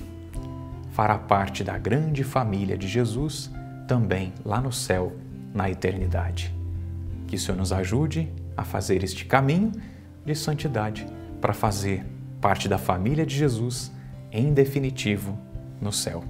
fará 0.92 1.18
parte 1.18 1.64
da 1.64 1.76
grande 1.76 2.22
família 2.22 2.76
de 2.76 2.87
Jesus, 2.87 3.50
também 3.87 4.33
lá 4.44 4.61
no 4.61 4.72
céu, 4.72 5.12
na 5.55 5.70
eternidade. 5.70 6.55
Que 7.27 7.37
o 7.37 7.38
Senhor 7.38 7.57
nos 7.57 7.72
ajude 7.72 8.29
a 8.57 8.64
fazer 8.64 9.03
este 9.03 9.25
caminho 9.25 9.72
de 10.25 10.35
santidade 10.35 11.07
para 11.40 11.53
fazer 11.53 12.05
parte 12.40 12.68
da 12.68 12.79
família 12.79 13.25
de 13.25 13.35
Jesus, 13.37 13.92
em 14.31 14.53
definitivo, 14.53 15.38
no 15.81 15.92
céu. 15.92 16.25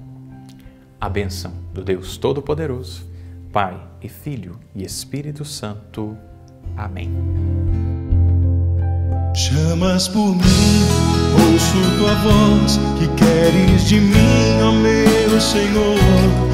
A 0.99 1.09
bênção 1.09 1.53
do 1.73 1.83
Deus 1.83 2.17
Todo-Poderoso, 2.17 3.05
Pai 3.51 3.79
e 4.01 4.09
Filho 4.09 4.59
e 4.75 4.83
Espírito 4.83 5.45
Santo. 5.45 6.17
Amém. 6.75 7.11
Chamas 9.35 10.07
por 10.07 10.35
mim, 10.35 10.81
ouço 11.51 11.97
tua 11.99 12.15
voz, 12.15 12.79
que 12.97 13.07
queres 13.15 13.83
de 13.87 13.99
mim, 13.99 14.61
ó 14.63 14.71
meu 14.71 15.39
Senhor. 15.39 16.46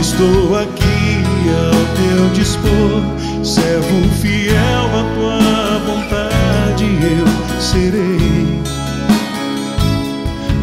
Estou 0.00 0.56
aqui 0.56 1.24
ao 1.50 1.84
teu 1.96 2.28
dispor, 2.34 3.02
servo 3.44 4.08
fiel 4.20 4.86
à 4.92 5.04
tua 5.14 5.78
vontade 5.86 6.84
eu 7.02 7.60
serei. 7.60 8.62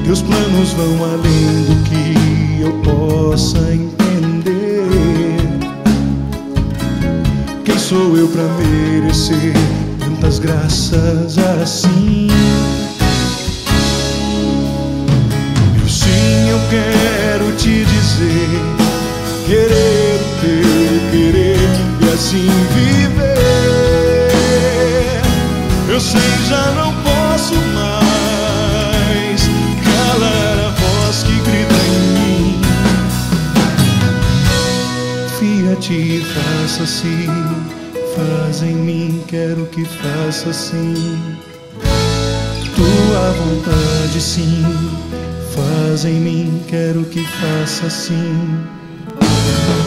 Teus 0.04 0.22
planos 0.22 0.74
vão 0.74 1.04
além 1.06 1.64
do 1.68 1.84
que 1.84 2.62
eu 2.62 2.74
possa 2.82 3.60
entender. 3.74 4.88
Quem 7.64 7.78
sou 7.78 8.18
eu 8.18 8.28
para 8.28 8.44
merecer 8.44 9.54
tantas 10.00 10.40
graças 10.40 11.38
assim? 11.62 12.28
Sim, 15.88 16.50
eu 16.50 16.60
quero 16.70 17.56
te 17.58 17.86
dizer, 17.86 18.81
querer 19.52 20.16
o 20.16 20.24
teu 20.40 21.12
querer 21.12 21.60
e 22.00 22.04
assim 22.14 22.48
viver. 22.74 23.42
Eu 25.90 26.00
sei, 26.00 26.22
já 26.48 26.72
não 26.72 26.94
posso 27.04 27.56
mais 27.74 29.42
calar 29.84 30.58
a 30.58 30.70
voz 30.70 31.24
que 31.24 31.36
grita 31.42 31.80
em 31.92 32.00
mim. 32.16 32.62
Fia-te 35.38 36.24
faça 36.34 36.84
assim, 36.84 37.28
faz 38.16 38.62
em 38.64 38.76
mim, 38.76 39.22
quero 39.28 39.66
que 39.66 39.84
faça 39.84 40.50
assim. 40.52 41.20
Tua 42.74 43.32
vontade, 43.34 44.22
sim, 44.22 44.66
faz 45.54 46.06
em 46.06 46.22
mim, 46.22 46.64
quero 46.70 47.04
que 47.04 47.22
faça 47.26 47.88
assim. 47.88 48.81
Simples 49.42 49.81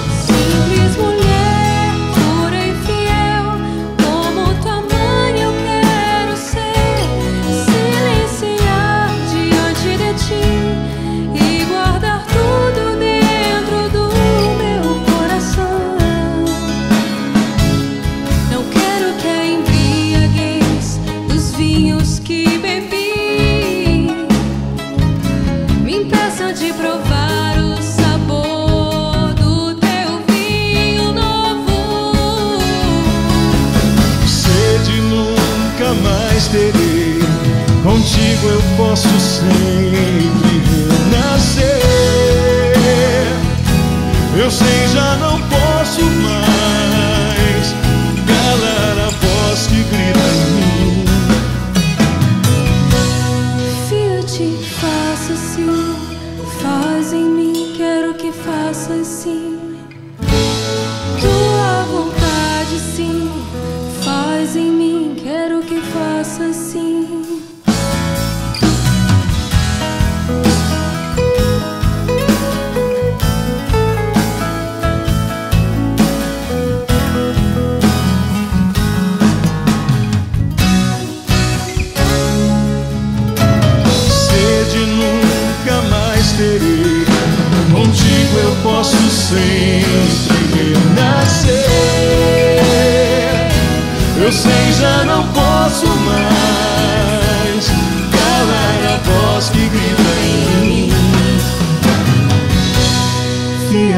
eu 38.48 38.62
posso 38.76 39.08
sempre 39.20 40.72
renascer. 41.10 41.80
Eu 44.36 44.50
sei, 44.50 44.88
já 44.92 45.16
não 45.16 45.40
posso 45.42 46.02
mais 46.02 46.53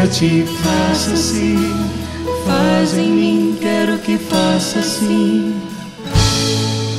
te 0.09 0.45
faça 0.63 1.13
assim, 1.13 1.91
faz 2.45 2.97
em 2.97 3.11
mim, 3.11 3.59
quero 3.61 3.99
que 3.99 4.17
faça 4.17 4.79
assim. 4.79 5.61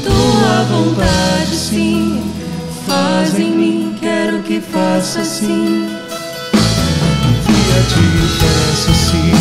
Tua 0.03 0.63
vontade, 0.63 1.55
sim, 1.55 2.21
faz 2.85 3.39
em 3.39 3.51
mim, 3.51 3.95
quero 3.99 4.41
que 4.43 4.59
faça 4.59 5.21
assim. 5.21 5.87
Que 7.45 7.53
te 7.53 7.93
ti 7.93 8.05
faça 8.39 8.91
assim, 8.91 9.31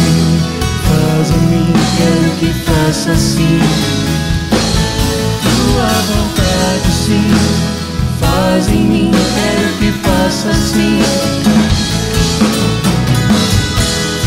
faz 0.86 1.30
em 1.30 1.46
mim, 1.48 1.72
quero 1.96 2.30
que 2.38 2.50
faça 2.64 3.12
assim. 3.12 3.60
Tua 5.42 5.88
vontade, 6.12 6.92
sim, 7.04 7.30
faz 8.20 8.68
em 8.68 8.84
mim, 8.84 9.10
quero 9.10 9.78
que 9.78 9.92
faça 10.06 10.50
assim 10.50 11.46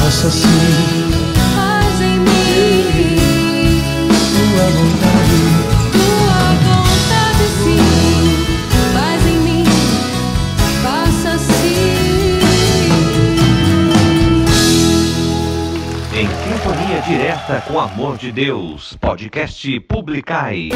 faça 0.10 0.32
sim, 0.32 0.48
Faz 1.56 2.02
em 2.02 2.20
mim 2.20 3.78
tua 4.10 4.66
vontade. 4.72 5.38
Tua 5.92 6.50
vontade, 6.66 7.46
sim. 7.64 7.78
Faz 8.92 9.28
em 9.28 9.40
mim, 9.40 9.64
faça 10.82 11.38
sim. 11.38 12.40
Em 16.18 16.28
sintonia 16.28 17.02
direta 17.02 17.62
com 17.68 17.80
amor 17.80 18.18
de 18.18 18.32
Deus. 18.32 18.98
Podcast 19.00 19.80
Publicai. 19.82 20.70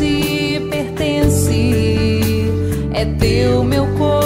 te 0.00 0.58
pertence, 0.70 1.52
é 2.94 3.04
teu 3.18 3.62
meu 3.62 3.86
corpo. 3.98 4.19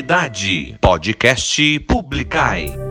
qualidade. 0.00 0.76
Podcast 0.80 1.80
Publicai. 1.80 2.89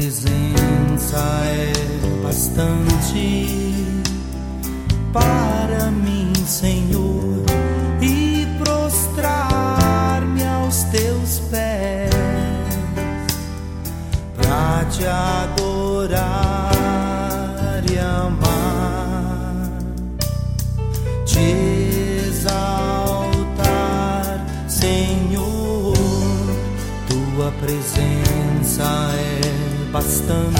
Presença 0.00 1.20
é 1.44 1.72
bastante 2.22 3.44
para 5.12 5.90
mim, 5.90 6.32
Senhor, 6.46 7.44
e 8.00 8.46
prostrar-me 8.64 10.42
aos 10.42 10.84
teus 10.84 11.40
pés 11.50 12.08
pra 14.36 14.86
te 14.90 15.04
adorar 15.04 16.70
e 17.92 17.98
amar, 17.98 19.70
te 21.26 22.24
exaltar, 22.26 23.26
Senhor. 24.66 25.94
Tua 27.06 27.52
presença 27.60 29.09
é 30.30 30.59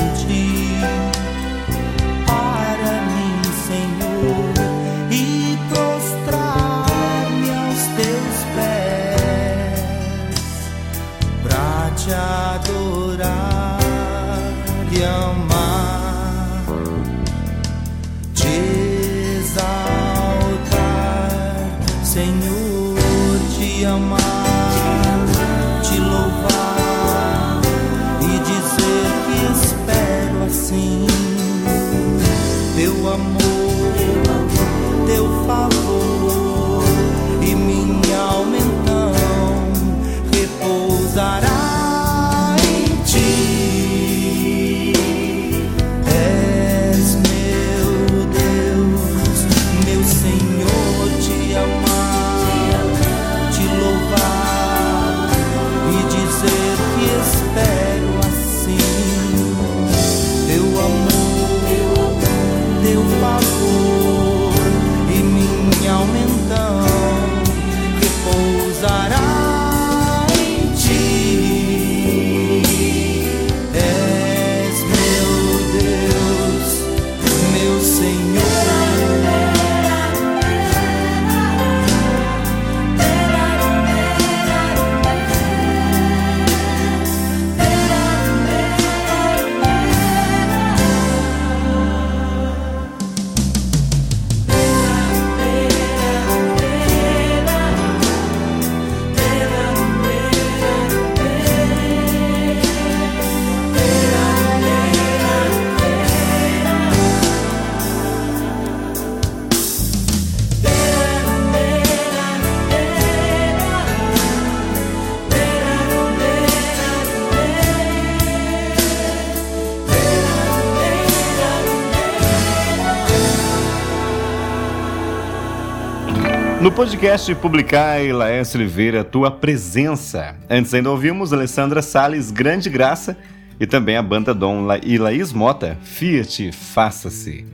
No 126.60 126.70
podcast 126.70 127.34
Publicai, 127.36 128.12
Laércio 128.12 128.58
Oliveira, 128.60 129.02
Tua 129.02 129.30
Presença. 129.30 130.36
Antes 130.48 130.74
ainda 130.74 130.90
ouvimos 130.90 131.32
Alessandra 131.32 131.80
Salles, 131.80 132.30
Grande 132.30 132.68
Graça, 132.68 133.16
e 133.58 133.66
também 133.66 133.96
a 133.96 134.02
banda 134.02 134.34
Dom 134.34 134.62
La- 134.66 134.78
e 134.78 134.98
Laís 134.98 135.32
Mota, 135.32 135.78
Fiat, 135.82 136.52
Faça-se. 136.52 137.46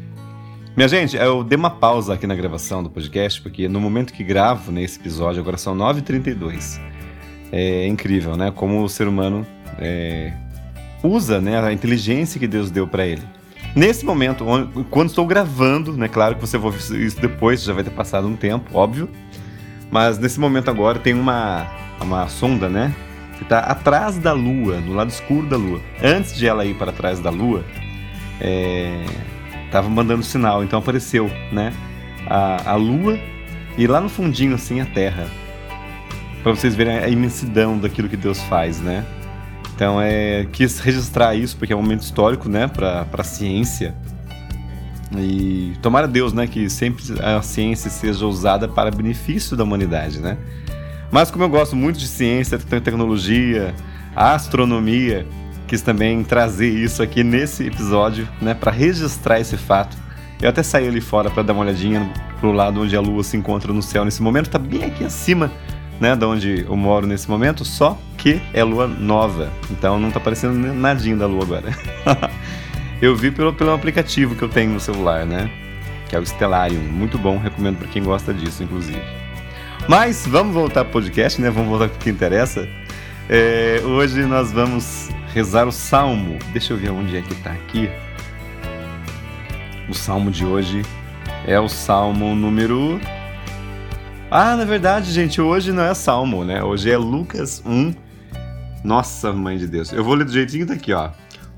Minha 0.76 0.88
gente, 0.88 1.16
eu 1.16 1.42
dei 1.44 1.56
uma 1.56 1.70
pausa 1.70 2.14
aqui 2.14 2.26
na 2.26 2.34
gravação 2.34 2.82
do 2.82 2.90
podcast, 2.90 3.40
porque 3.40 3.68
no 3.68 3.80
momento 3.80 4.12
que 4.12 4.22
gravo 4.24 4.70
nesse 4.72 4.98
episódio, 4.98 5.40
agora 5.40 5.56
são 5.56 5.74
9h32. 5.74 6.80
É 7.52 7.86
incrível, 7.86 8.36
né? 8.36 8.52
Como 8.54 8.82
o 8.82 8.88
ser 8.88 9.06
humano 9.08 9.46
é, 9.78 10.32
usa 11.02 11.40
né, 11.40 11.58
a 11.60 11.72
inteligência 11.72 12.38
que 12.40 12.46
Deus 12.46 12.70
deu 12.70 12.86
para 12.86 13.06
ele. 13.06 13.22
Nesse 13.76 14.06
momento, 14.06 14.42
quando 14.88 15.10
estou 15.10 15.26
gravando, 15.26 15.92
né? 15.92 16.08
Claro 16.08 16.36
que 16.36 16.40
você 16.40 16.56
vai 16.56 16.68
ouvir 16.68 16.78
isso 17.04 17.20
depois, 17.20 17.62
já 17.62 17.74
vai 17.74 17.84
ter 17.84 17.90
passado 17.90 18.26
um 18.26 18.34
tempo, 18.34 18.70
óbvio. 18.72 19.06
Mas 19.90 20.18
nesse 20.18 20.40
momento 20.40 20.70
agora 20.70 20.98
tem 20.98 21.12
uma, 21.12 21.66
uma 22.00 22.26
sonda, 22.26 22.70
né? 22.70 22.94
Que 23.36 23.42
está 23.42 23.58
atrás 23.58 24.16
da 24.16 24.32
Lua, 24.32 24.80
no 24.80 24.94
lado 24.94 25.10
escuro 25.10 25.46
da 25.46 25.58
Lua. 25.58 25.78
Antes 26.02 26.34
de 26.34 26.46
ela 26.46 26.64
ir 26.64 26.74
para 26.78 26.90
trás 26.90 27.20
da 27.20 27.28
Lua, 27.28 27.62
é, 28.40 29.04
tava 29.70 29.90
mandando 29.90 30.22
sinal, 30.22 30.64
então 30.64 30.78
apareceu, 30.78 31.30
né? 31.52 31.70
A, 32.26 32.70
a 32.70 32.74
Lua 32.76 33.20
e 33.76 33.86
lá 33.86 34.00
no 34.00 34.08
fundinho 34.08 34.54
assim 34.54 34.80
a 34.80 34.86
Terra, 34.86 35.28
para 36.42 36.52
vocês 36.52 36.74
verem 36.74 36.96
a 36.96 37.08
imensidão 37.10 37.76
daquilo 37.76 38.08
que 38.08 38.16
Deus 38.16 38.40
faz, 38.44 38.80
né? 38.80 39.04
Então 39.76 40.00
é 40.00 40.46
quis 40.50 40.80
registrar 40.80 41.36
isso 41.36 41.56
porque 41.56 41.72
é 41.72 41.76
um 41.76 41.82
momento 41.82 42.02
histórico, 42.02 42.48
né? 42.48 42.66
Para 42.66 43.04
para 43.04 43.22
ciência 43.22 43.94
e 45.16 45.74
tomara 45.80 46.08
Deus, 46.08 46.32
né, 46.32 46.46
que 46.46 46.68
sempre 46.68 47.04
a 47.22 47.40
ciência 47.40 47.90
seja 47.90 48.26
usada 48.26 48.66
para 48.66 48.90
benefício 48.90 49.56
da 49.56 49.62
humanidade, 49.62 50.18
né? 50.18 50.36
Mas 51.10 51.30
como 51.30 51.44
eu 51.44 51.48
gosto 51.48 51.76
muito 51.76 51.98
de 51.98 52.08
ciência, 52.08 52.58
tecnologia, 52.58 53.72
astronomia, 54.14 55.26
quis 55.66 55.82
também 55.82 56.24
trazer 56.24 56.68
isso 56.68 57.02
aqui 57.02 57.22
nesse 57.22 57.66
episódio, 57.66 58.28
né, 58.40 58.54
para 58.54 58.72
registrar 58.72 59.38
esse 59.38 59.56
fato. 59.56 59.96
Eu 60.40 60.50
até 60.50 60.62
saí 60.62 60.88
ali 60.88 61.00
fora 61.00 61.30
para 61.30 61.42
dar 61.42 61.52
uma 61.52 61.62
olhadinha 61.62 62.12
pro 62.40 62.52
lado 62.52 62.82
onde 62.82 62.94
a 62.96 63.00
lua 63.00 63.22
se 63.22 63.36
encontra 63.36 63.72
no 63.72 63.82
céu 63.82 64.04
nesse 64.04 64.22
momento, 64.22 64.50
tá 64.50 64.58
bem 64.58 64.84
aqui 64.84 65.04
acima, 65.04 65.50
né, 66.00 66.14
da 66.14 66.28
onde 66.28 66.64
eu 66.66 66.76
moro 66.76 67.06
nesse 67.06 67.28
momento, 67.28 67.64
só 67.64 67.98
que 68.16 68.40
é 68.52 68.62
lua 68.62 68.86
nova. 68.86 69.50
Então 69.70 69.98
não 69.98 70.10
tá 70.10 70.18
aparecendo 70.18 70.54
nadinho 70.74 71.18
da 71.18 71.26
lua 71.26 71.42
agora. 71.44 71.70
eu 73.00 73.14
vi 73.16 73.30
pelo, 73.30 73.52
pelo 73.52 73.72
aplicativo 73.72 74.34
que 74.34 74.42
eu 74.42 74.48
tenho 74.48 74.72
no 74.72 74.80
celular, 74.80 75.24
né? 75.24 75.50
Que 76.08 76.16
é 76.16 76.18
o 76.18 76.26
Stellarium. 76.26 76.80
Muito 76.80 77.18
bom, 77.18 77.38
recomendo 77.38 77.78
para 77.78 77.88
quem 77.88 78.02
gosta 78.02 78.32
disso, 78.32 78.62
inclusive. 78.62 79.02
Mas 79.88 80.26
vamos 80.26 80.54
voltar 80.54 80.84
pro 80.84 80.94
podcast, 80.94 81.40
né? 81.40 81.50
Vamos 81.50 81.70
voltar 81.70 81.88
pro 81.88 81.98
que 81.98 82.10
interessa. 82.10 82.68
É, 83.28 83.80
hoje 83.84 84.24
nós 84.24 84.52
vamos 84.52 85.10
rezar 85.32 85.66
o 85.66 85.72
Salmo. 85.72 86.38
Deixa 86.52 86.72
eu 86.72 86.76
ver 86.76 86.90
onde 86.90 87.16
é 87.16 87.22
que 87.22 87.34
tá 87.36 87.50
aqui. 87.50 87.90
O 89.88 89.94
Salmo 89.94 90.30
de 90.30 90.44
hoje 90.44 90.82
é 91.46 91.58
o 91.60 91.68
Salmo 91.68 92.34
número. 92.34 93.00
Ah, 94.28 94.56
na 94.56 94.64
verdade, 94.64 95.12
gente, 95.12 95.40
hoje 95.40 95.70
não 95.70 95.84
é 95.84 95.94
Salmo, 95.94 96.44
né? 96.44 96.60
Hoje 96.60 96.90
é 96.90 96.96
Lucas 96.96 97.62
1. 97.64 97.94
Nossa, 98.82 99.32
mãe 99.32 99.56
de 99.56 99.68
Deus. 99.68 99.92
Eu 99.92 100.02
vou 100.02 100.14
ler 100.14 100.24
do 100.24 100.32
jeitinho 100.32 100.66
daqui, 100.66 100.92
ó. 100.92 101.10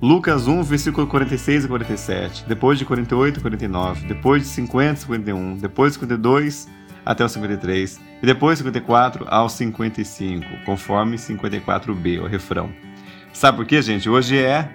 Lucas 0.03 0.47
1, 0.47 0.63
versículo 0.65 1.07
46 1.07 1.65
e 1.65 1.69
47. 1.69 2.45
Depois 2.47 2.79
de 2.79 2.85
48 2.85 3.39
e 3.39 3.41
49. 3.41 4.07
Depois 4.07 4.43
de 4.43 4.49
50 4.49 4.93
e 4.93 4.97
51. 4.99 5.57
Depois 5.57 5.93
de 5.93 6.01
52 6.01 6.69
até 7.07 7.25
o 7.25 7.29
53. 7.29 8.01
E 8.23 8.27
depois 8.27 8.59
54 8.59 9.25
ao 9.29 9.49
55, 9.49 10.45
conforme 10.67 11.17
54b, 11.17 12.21
o 12.21 12.27
refrão. 12.27 12.71
Sabe 13.33 13.57
por 13.57 13.67
quê, 13.67 13.81
gente? 13.81 14.11
Hoje 14.11 14.37
é 14.39 14.69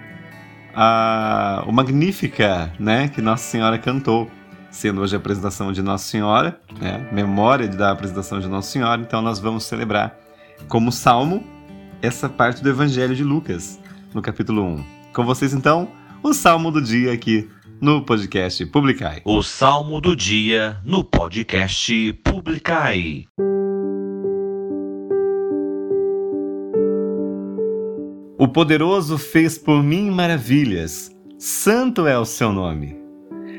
a, 0.74 1.62
o 1.64 1.70
Magnífica, 1.70 2.72
né, 2.76 3.06
que 3.06 3.22
Nossa 3.22 3.44
Senhora 3.44 3.78
cantou, 3.78 4.28
sendo 4.74 5.00
hoje 5.00 5.14
a 5.14 5.18
apresentação 5.18 5.72
de 5.72 5.80
Nossa 5.80 6.04
Senhora, 6.04 6.60
né, 6.80 7.08
memória 7.12 7.68
da 7.68 7.92
apresentação 7.92 8.40
de 8.40 8.48
Nossa 8.48 8.72
Senhora, 8.72 9.00
então 9.00 9.22
nós 9.22 9.38
vamos 9.38 9.64
celebrar 9.64 10.18
como 10.68 10.90
salmo 10.90 11.44
essa 12.02 12.28
parte 12.28 12.60
do 12.60 12.68
Evangelho 12.68 13.14
de 13.14 13.22
Lucas, 13.22 13.80
no 14.12 14.20
capítulo 14.20 14.62
1. 14.64 14.84
Com 15.14 15.24
vocês, 15.24 15.54
então, 15.54 15.88
o 16.24 16.34
salmo 16.34 16.72
do 16.72 16.82
dia 16.82 17.12
aqui 17.12 17.48
no 17.80 18.04
podcast 18.04 18.66
Publicai. 18.66 19.22
O 19.24 19.44
salmo 19.44 20.00
do 20.00 20.16
dia 20.16 20.76
no 20.84 21.04
podcast 21.04 22.12
Publicai. 22.24 23.26
O 28.36 28.48
poderoso 28.48 29.16
fez 29.18 29.56
por 29.56 29.84
mim 29.84 30.10
maravilhas, 30.10 31.12
santo 31.38 32.08
é 32.08 32.18
o 32.18 32.24
seu 32.24 32.52
nome. 32.52 33.03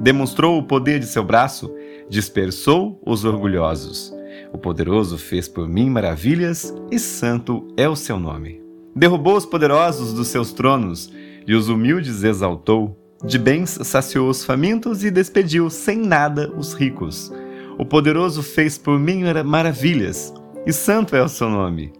Demonstrou 0.00 0.58
o 0.58 0.62
poder 0.62 0.98
de 0.98 1.06
seu 1.06 1.22
braço, 1.22 1.70
dispersou 2.08 2.98
os 3.06 3.24
orgulhosos. 3.26 4.10
O 4.50 4.56
poderoso 4.56 5.18
fez 5.18 5.46
por 5.46 5.68
mim 5.68 5.90
maravilhas 5.90 6.74
e 6.90 6.98
santo 6.98 7.68
é 7.76 7.86
o 7.86 7.94
seu 7.94 8.18
nome. 8.18 8.62
Derrubou 8.96 9.36
os 9.36 9.44
poderosos 9.44 10.14
dos 10.14 10.28
seus 10.28 10.52
tronos 10.52 11.12
e 11.46 11.54
os 11.54 11.68
humildes 11.68 12.24
exaltou. 12.24 12.96
De 13.22 13.38
bens 13.38 13.78
saciou 13.82 14.30
os 14.30 14.42
famintos 14.42 15.04
e 15.04 15.10
despediu 15.10 15.68
sem 15.68 15.98
nada 15.98 16.50
os 16.56 16.72
ricos. 16.72 17.30
O 17.78 17.84
poderoso 17.84 18.42
fez 18.42 18.78
por 18.78 18.98
mim 18.98 19.22
maravilhas 19.44 20.32
e 20.66 20.72
santo 20.72 21.14
é 21.14 21.22
o 21.22 21.28
seu 21.28 21.50
nome. 21.50 21.92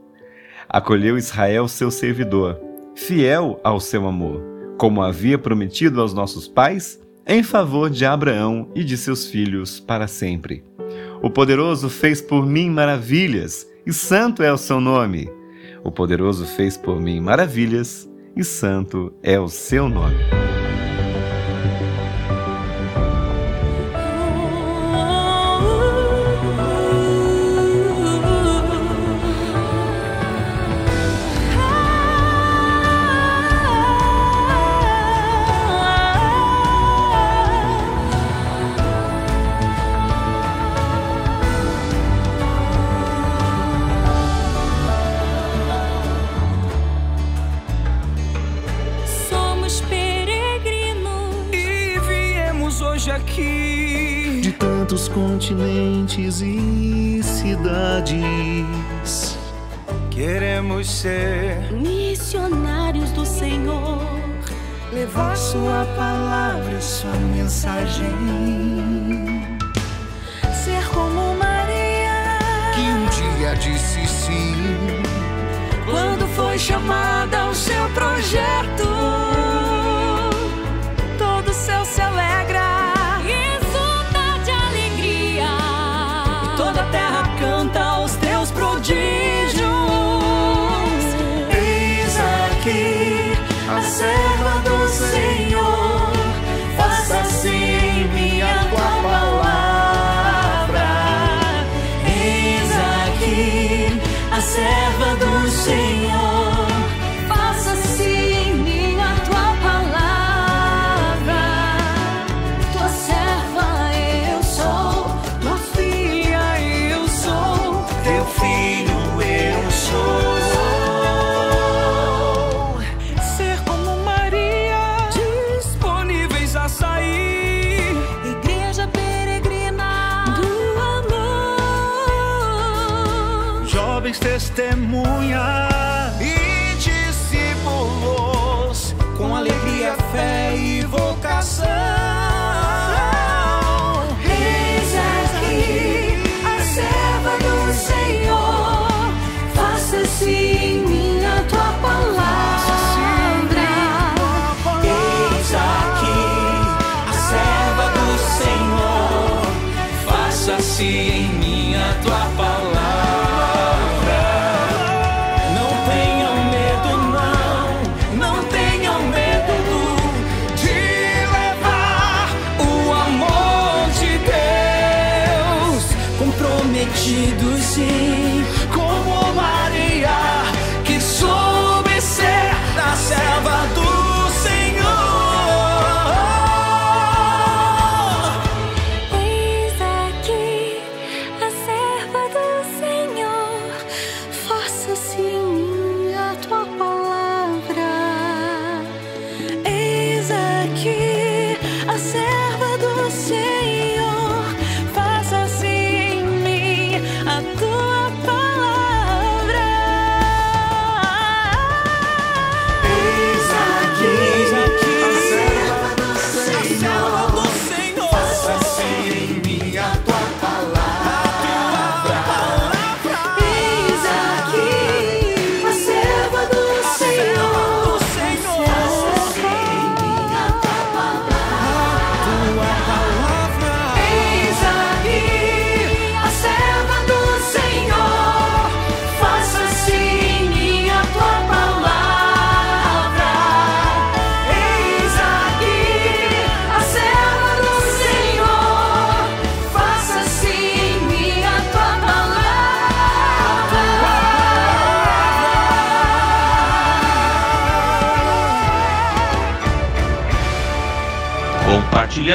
Acolheu 0.68 1.18
Israel, 1.18 1.68
seu 1.68 1.90
servidor, 1.90 2.58
fiel 2.94 3.60
ao 3.62 3.78
seu 3.78 4.06
amor, 4.06 4.42
como 4.78 5.02
havia 5.02 5.38
prometido 5.38 6.00
aos 6.00 6.14
nossos 6.14 6.48
pais, 6.48 6.98
em 7.30 7.44
favor 7.44 7.88
de 7.88 8.04
Abraão 8.04 8.68
e 8.74 8.82
de 8.82 8.96
seus 8.96 9.24
filhos 9.24 9.78
para 9.78 10.08
sempre. 10.08 10.64
O 11.22 11.30
poderoso 11.30 11.88
fez 11.88 12.20
por 12.20 12.44
mim 12.44 12.68
maravilhas, 12.68 13.64
e 13.86 13.92
santo 13.92 14.42
é 14.42 14.52
o 14.52 14.58
seu 14.58 14.80
nome. 14.80 15.30
O 15.84 15.92
poderoso 15.92 16.44
fez 16.44 16.76
por 16.76 17.00
mim 17.00 17.20
maravilhas, 17.20 18.10
e 18.34 18.42
santo 18.42 19.14
é 19.22 19.38
o 19.38 19.46
seu 19.46 19.88
nome. 19.88 20.49
Hoje 53.00 53.10
aqui 53.12 54.40
de 54.42 54.52
tantos 54.52 55.08
continentes 55.08 56.42
e 56.42 57.22
cidades. 57.22 58.18
Queremos 60.10 60.90
ser 60.90 61.72
missionários 61.72 63.10
do 63.12 63.24
Senhor. 63.24 64.02
levar 64.92 65.34
sua 65.34 65.86
palavra 65.96 66.76
e 66.78 66.82
sua 66.82 67.16
mensagem. 67.34 68.10
Ser 70.62 70.86
como 70.92 71.34
Maria 71.36 72.38
Que 72.74 72.82
um 72.82 73.06
dia 73.06 73.54
disse 73.54 74.06
sim. 74.06 74.54
quando 75.90 76.26
foi 76.36 76.58
chamada 76.58 77.38
ao 77.38 77.54
seu 77.54 77.88
projeto. 77.94 78.59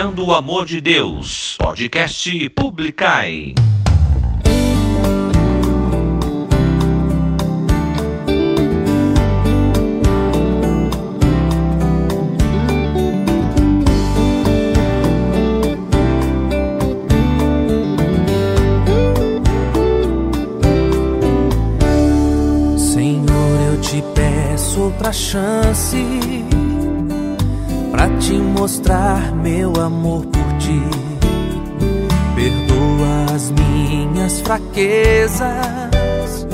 Compartilhando 0.05 0.25
o 0.25 0.33
amor 0.35 0.65
de 0.65 0.79
Deus. 0.79 1.57
Podcast 1.57 2.49
Publicai. 2.49 3.55
Mostrar 28.65 29.31
meu 29.35 29.79
amor 29.79 30.25
por 30.25 30.57
ti. 30.57 30.81
Perdoa 32.33 33.35
as 33.35 33.51
minhas 33.51 34.39
fraquezas, 34.39 36.47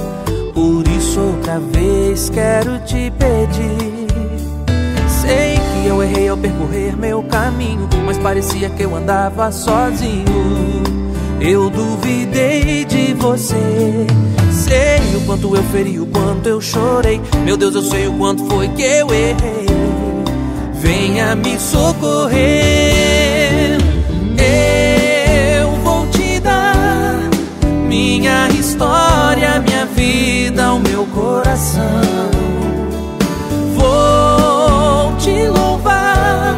por 0.54 0.86
isso 0.90 1.22
outra 1.22 1.58
vez 1.58 2.30
quero 2.30 2.80
te 2.80 3.10
pedir. 3.12 4.08
Sei 5.08 5.56
que 5.56 5.88
eu 5.88 6.04
errei 6.04 6.28
ao 6.28 6.36
percorrer 6.36 6.98
meu 6.98 7.24
caminho, 7.24 7.88
mas 8.06 8.18
parecia 8.18 8.70
que 8.70 8.84
eu 8.84 8.94
andava 8.94 9.50
sozinho. 9.50 10.26
Eu 11.40 11.70
duvidei 11.70 12.84
de 12.84 13.14
você. 13.14 13.56
Sei 14.52 15.16
o 15.16 15.22
quanto 15.26 15.56
eu 15.56 15.64
feri, 15.64 15.98
o 15.98 16.06
quanto 16.08 16.50
eu 16.50 16.60
chorei. 16.60 17.22
Meu 17.46 17.56
Deus, 17.56 17.74
eu 17.74 17.82
sei 17.82 18.10
o 18.10 18.18
quanto 18.18 18.46
foi 18.48 18.68
que 18.68 18.84
eu 18.84 19.08
errei. 19.14 19.61
Venha 20.92 21.36
me 21.38 21.58
socorrer. 21.58 22.42
Eu 24.38 25.72
vou 25.86 26.06
te 26.08 26.38
dar 26.42 27.16
minha 27.88 28.50
história, 28.50 29.62
minha 29.62 29.86
vida, 29.86 30.74
o 30.74 30.80
meu 30.82 31.06
coração. 31.06 32.02
Vou 33.74 35.16
te 35.18 35.48
louvar, 35.48 36.58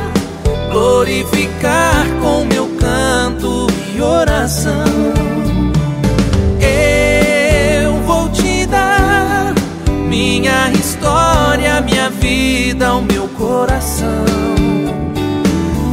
glorificar 0.72 2.08
com 2.20 2.44
meu 2.46 2.68
canto 2.80 3.68
e 3.96 4.02
oração. 4.02 5.14
Eu 6.60 8.02
vou 8.08 8.30
te 8.30 8.66
dar 8.66 9.54
minha 10.10 10.72
história, 10.72 10.83
minha 12.04 12.10
vida, 12.10 12.96
o 12.96 13.02
meu 13.02 13.28
coração. 13.30 14.26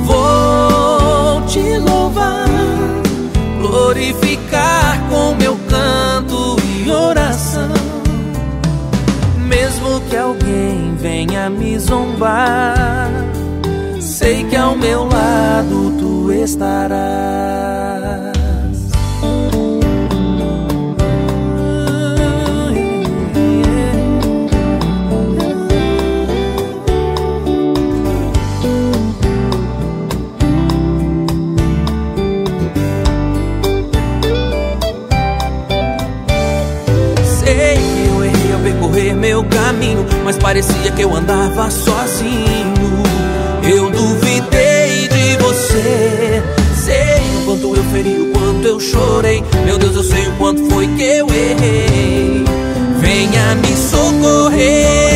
Vou 0.04 1.42
te 1.46 1.78
louvar, 1.78 2.48
glorificar 3.60 5.00
com 5.08 5.34
meu 5.36 5.56
canto 5.68 6.56
e 6.84 6.90
oração. 6.90 7.70
Mesmo 9.38 10.00
que 10.08 10.16
alguém 10.16 10.94
venha 10.96 11.48
me 11.48 11.78
zombar, 11.78 13.08
sei 14.00 14.44
que 14.44 14.56
ao 14.56 14.76
meu 14.76 15.04
lado 15.04 15.94
tu 15.98 16.32
estarás. 16.32 18.39
Caminho, 39.50 40.06
mas 40.24 40.38
parecia 40.38 40.90
que 40.92 41.02
eu 41.02 41.14
andava 41.14 41.70
sozinho. 41.70 43.02
Eu 43.62 43.90
duvidei 43.90 45.08
de 45.08 45.36
você. 45.42 46.42
Sei 46.74 47.42
o 47.42 47.44
quanto 47.44 47.76
eu 47.76 47.84
feri, 47.84 48.20
o 48.20 48.32
quanto 48.32 48.66
eu 48.66 48.80
chorei. 48.80 49.44
Meu 49.64 49.78
Deus, 49.78 49.96
eu 49.96 50.02
sei 50.02 50.26
o 50.28 50.32
quanto 50.32 50.64
foi 50.70 50.86
que 50.88 51.02
eu 51.02 51.26
errei. 51.28 52.44
Venha 53.00 53.54
me 53.56 53.76
socorrer. 53.76 55.09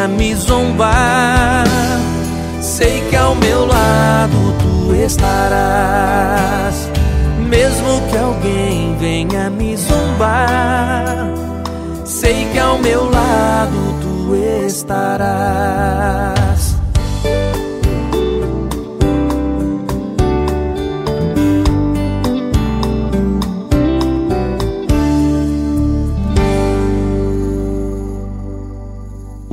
venha 0.00 0.08
me 0.08 0.34
zombar. 0.34 1.66
Sei 2.60 3.02
que 3.08 3.16
ao 3.16 3.34
meu 3.34 3.66
lado 3.66 4.54
tu 4.58 4.94
estarás, 4.94 6.88
mesmo 7.38 8.00
que 8.10 8.16
alguém 8.16 8.96
venha 8.96 9.50
me 9.50 9.76
zombar. 9.76 11.34
Sei 12.04 12.48
que 12.52 12.58
ao 12.58 12.78
meu 12.78 13.10
lado 13.10 14.00
tu 14.00 14.34
estarás. 14.66 16.39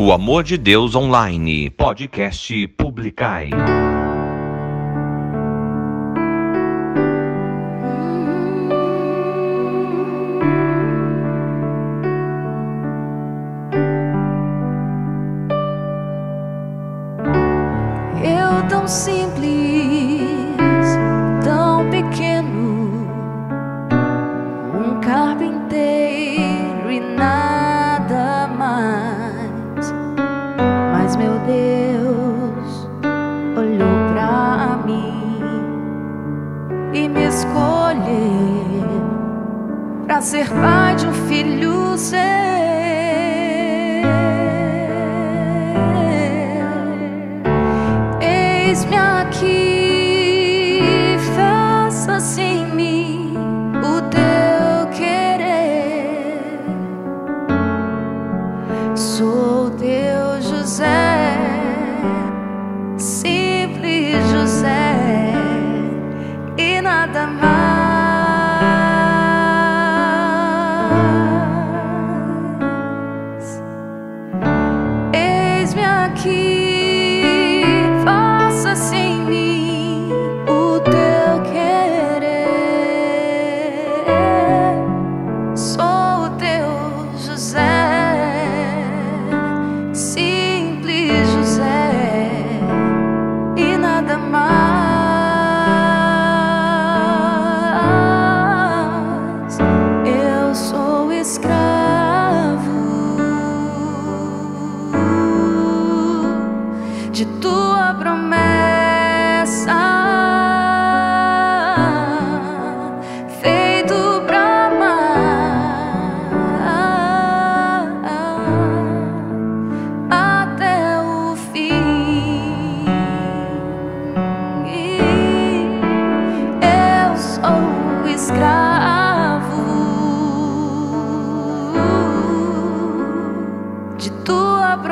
O 0.08 0.14
Amor 0.14 0.42
de 0.42 0.58
Deus 0.58 0.96
Online, 0.96 1.70
podcast 1.72 2.66
Publicai. 2.78 3.50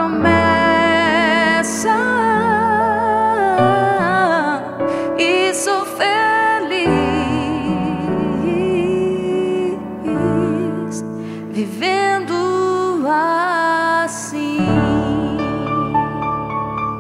Promessa 0.06 1.98
e 5.18 5.54
sou 5.54 5.86
feliz 5.86 6.06
vivendo 11.52 13.06
assim. 13.08 14.60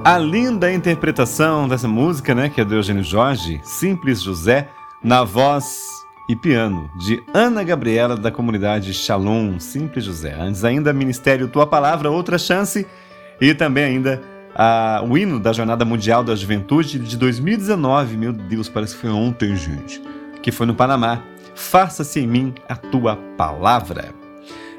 A 0.03 0.17
linda 0.17 0.73
interpretação 0.73 1.67
dessa 1.67 1.87
música, 1.87 2.33
né, 2.33 2.49
que 2.49 2.59
é 2.61 2.65
do 2.65 2.75
Eugênio 2.75 3.03
Jorge, 3.03 3.61
Simples 3.63 4.21
José, 4.21 4.69
na 5.03 5.23
voz 5.23 5.94
e 6.28 6.36
piano 6.36 6.89
de 6.97 7.21
Ana 7.34 7.63
Gabriela 7.63 8.15
da 8.17 8.32
comunidade 8.32 8.93
Shalom, 8.93 9.59
Simples 9.59 10.03
José. 10.05 10.34
Antes 10.39 10.63
ainda, 10.63 10.91
Ministério 10.93 11.47
Tua 11.47 11.67
Palavra, 11.67 12.09
Outra 12.09 12.38
Chance 12.38 12.86
e 13.39 13.53
também 13.53 13.84
ainda 13.84 14.21
a- 14.55 15.03
o 15.07 15.17
hino 15.17 15.39
da 15.39 15.53
Jornada 15.53 15.84
Mundial 15.86 16.23
da 16.23 16.36
Juventude 16.36 16.97
de 16.99 17.17
2019. 17.17 18.17
Meu 18.17 18.34
Deus, 18.34 18.67
parece 18.69 18.95
que 18.95 19.01
foi 19.01 19.09
ontem, 19.11 19.55
gente. 19.55 20.01
Que 20.41 20.51
foi 20.51 20.65
no 20.65 20.73
Panamá. 20.73 21.21
Faça-se 21.53 22.19
em 22.19 22.28
mim 22.28 22.53
a 22.67 22.76
tua 22.76 23.15
palavra. 23.38 24.09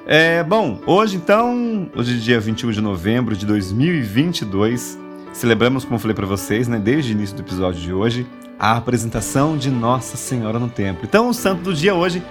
É, 0.07 0.43
bom, 0.45 0.81
hoje 0.87 1.17
então, 1.17 1.91
hoje 1.97 2.17
é 2.17 2.19
dia 2.21 2.39
21 2.41 2.71
de 2.71 2.81
novembro 2.81 3.37
de 3.37 3.45
2022, 3.45 4.97
celebramos, 5.33 5.85
como 5.85 5.99
falei 5.99 6.15
para 6.15 6.27
vocês, 6.27 6.69
né, 6.69 6.79
desde 6.79 7.13
o 7.13 7.15
início 7.15 7.35
do 7.35 7.43
episódio 7.43 7.81
de 7.81 7.93
hoje, 7.93 8.25
a 8.59 8.77
apresentação 8.77 9.57
de 9.57 9.71
Nossa 9.71 10.17
Senhora 10.17 10.59
no 10.59 10.69
templo. 10.69 11.05
Então, 11.05 11.29
o 11.29 11.35
santo 11.35 11.63
do 11.63 11.75
dia 11.75 11.95
hoje 11.95 12.23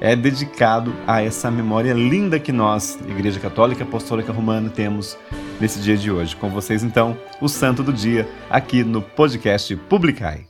é 0.00 0.14
dedicado 0.14 0.94
a 1.06 1.22
essa 1.22 1.50
memória 1.50 1.92
linda 1.92 2.38
que 2.38 2.52
nós, 2.52 2.98
Igreja 3.08 3.40
Católica 3.40 3.84
Apostólica 3.84 4.32
Romana, 4.32 4.68
temos 4.68 5.16
nesse 5.60 5.78
dia 5.78 5.96
de 5.96 6.10
hoje. 6.10 6.36
Com 6.36 6.50
vocês, 6.50 6.82
então, 6.82 7.16
o 7.40 7.48
santo 7.48 7.82
do 7.82 7.92
dia 7.92 8.28
aqui 8.50 8.84
no 8.84 9.00
podcast 9.00 9.74
Publicai. 9.76 10.46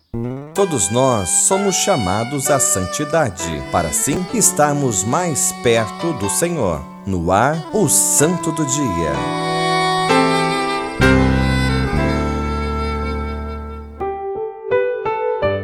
Todos 0.54 0.90
nós 0.90 1.28
somos 1.28 1.74
chamados 1.74 2.48
à 2.48 2.60
santidade, 2.60 3.62
para 3.72 3.88
assim 3.88 4.24
estarmos 4.32 5.02
mais 5.02 5.52
perto 5.62 6.12
do 6.14 6.30
Senhor. 6.30 6.80
No 7.06 7.30
ar, 7.32 7.56
o 7.72 7.88
Santo 7.88 8.52
do 8.52 8.64
Dia. 8.64 9.53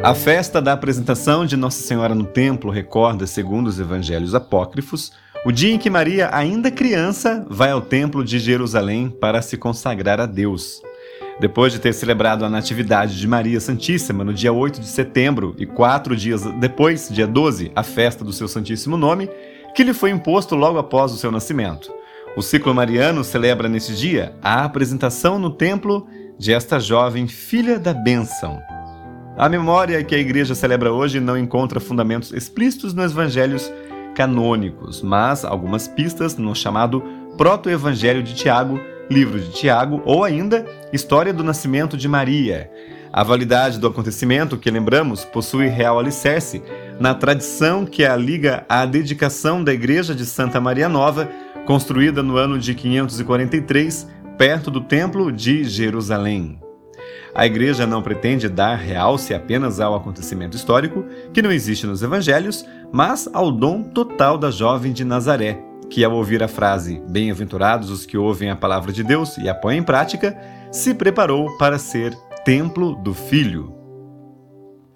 A 0.03 0.15
festa 0.15 0.59
da 0.59 0.73
apresentação 0.73 1.45
de 1.45 1.55
Nossa 1.55 1.79
Senhora 1.83 2.15
no 2.15 2.23
templo 2.23 2.71
recorda, 2.71 3.27
segundo 3.27 3.67
os 3.67 3.79
evangelhos 3.79 4.33
apócrifos, 4.33 5.11
o 5.45 5.51
dia 5.51 5.75
em 5.75 5.77
que 5.77 5.91
Maria, 5.91 6.27
ainda 6.33 6.71
criança, 6.71 7.45
vai 7.47 7.69
ao 7.69 7.81
templo 7.81 8.23
de 8.23 8.39
Jerusalém 8.39 9.11
para 9.11 9.43
se 9.43 9.57
consagrar 9.57 10.19
a 10.19 10.25
Deus. 10.25 10.81
Depois 11.39 11.71
de 11.71 11.77
ter 11.77 11.93
celebrado 11.93 12.43
a 12.43 12.49
Natividade 12.49 13.19
de 13.19 13.27
Maria 13.27 13.59
Santíssima 13.59 14.23
no 14.23 14.33
dia 14.33 14.51
8 14.51 14.81
de 14.81 14.87
setembro 14.87 15.55
e 15.59 15.67
quatro 15.67 16.15
dias 16.15 16.41
depois, 16.59 17.07
dia 17.07 17.27
12, 17.27 17.71
a 17.75 17.83
festa 17.83 18.25
do 18.25 18.33
seu 18.33 18.47
Santíssimo 18.47 18.97
Nome, 18.97 19.29
que 19.75 19.83
lhe 19.83 19.93
foi 19.93 20.09
imposto 20.09 20.55
logo 20.55 20.79
após 20.79 21.11
o 21.11 21.17
seu 21.17 21.31
nascimento. 21.31 21.93
O 22.35 22.41
ciclo 22.41 22.73
mariano 22.73 23.23
celebra 23.23 23.69
nesse 23.69 23.93
dia 23.93 24.33
a 24.41 24.63
apresentação 24.63 25.37
no 25.37 25.51
templo 25.51 26.07
de 26.39 26.51
esta 26.51 26.79
jovem 26.79 27.27
filha 27.27 27.77
da 27.77 27.93
bênção. 27.93 28.59
A 29.41 29.49
memória 29.49 30.03
que 30.03 30.13
a 30.13 30.19
igreja 30.19 30.53
celebra 30.53 30.93
hoje 30.93 31.19
não 31.19 31.35
encontra 31.35 31.79
fundamentos 31.79 32.31
explícitos 32.31 32.93
nos 32.93 33.11
evangelhos 33.11 33.73
canônicos, 34.13 35.01
mas 35.01 35.43
algumas 35.43 35.87
pistas 35.87 36.37
no 36.37 36.53
chamado 36.53 37.03
Proto-Evangelho 37.39 38.21
de 38.21 38.35
Tiago, 38.35 38.79
livro 39.09 39.39
de 39.39 39.49
Tiago, 39.49 39.99
ou 40.05 40.23
ainda 40.23 40.63
História 40.93 41.33
do 41.33 41.43
Nascimento 41.43 41.97
de 41.97 42.07
Maria. 42.07 42.69
A 43.11 43.23
validade 43.23 43.79
do 43.79 43.87
acontecimento, 43.87 44.59
que 44.59 44.69
lembramos, 44.69 45.25
possui 45.25 45.65
real 45.65 45.97
alicerce 45.97 46.61
na 46.99 47.15
tradição 47.15 47.83
que 47.83 48.05
a 48.05 48.15
liga 48.15 48.63
à 48.69 48.85
dedicação 48.85 49.63
da 49.63 49.73
igreja 49.73 50.13
de 50.13 50.23
Santa 50.23 50.61
Maria 50.61 50.87
Nova, 50.87 51.27
construída 51.65 52.21
no 52.21 52.37
ano 52.37 52.59
de 52.59 52.75
543, 52.75 54.07
perto 54.37 54.69
do 54.69 54.81
Templo 54.81 55.31
de 55.31 55.63
Jerusalém. 55.63 56.60
A 57.33 57.45
igreja 57.45 57.87
não 57.87 58.01
pretende 58.01 58.49
dar 58.49 58.75
realce 58.75 59.33
apenas 59.33 59.79
ao 59.79 59.95
acontecimento 59.95 60.57
histórico, 60.57 61.05
que 61.33 61.41
não 61.41 61.51
existe 61.51 61.87
nos 61.87 62.03
evangelhos, 62.03 62.65
mas 62.91 63.29
ao 63.31 63.51
dom 63.51 63.83
total 63.83 64.37
da 64.37 64.51
jovem 64.51 64.91
de 64.91 65.05
Nazaré, 65.05 65.57
que 65.89 66.03
ao 66.03 66.13
ouvir 66.13 66.43
a 66.43 66.47
frase 66.47 67.01
Bem-aventurados 67.09 67.89
os 67.89 68.05
que 68.05 68.17
ouvem 68.17 68.49
a 68.49 68.55
palavra 68.55 68.91
de 68.91 69.03
Deus 69.03 69.37
e 69.37 69.47
a 69.47 69.55
põem 69.55 69.77
em 69.77 69.83
prática, 69.83 70.37
se 70.71 70.93
preparou 70.93 71.57
para 71.57 71.77
ser 71.77 72.13
templo 72.43 72.95
do 72.95 73.13
Filho. 73.13 73.73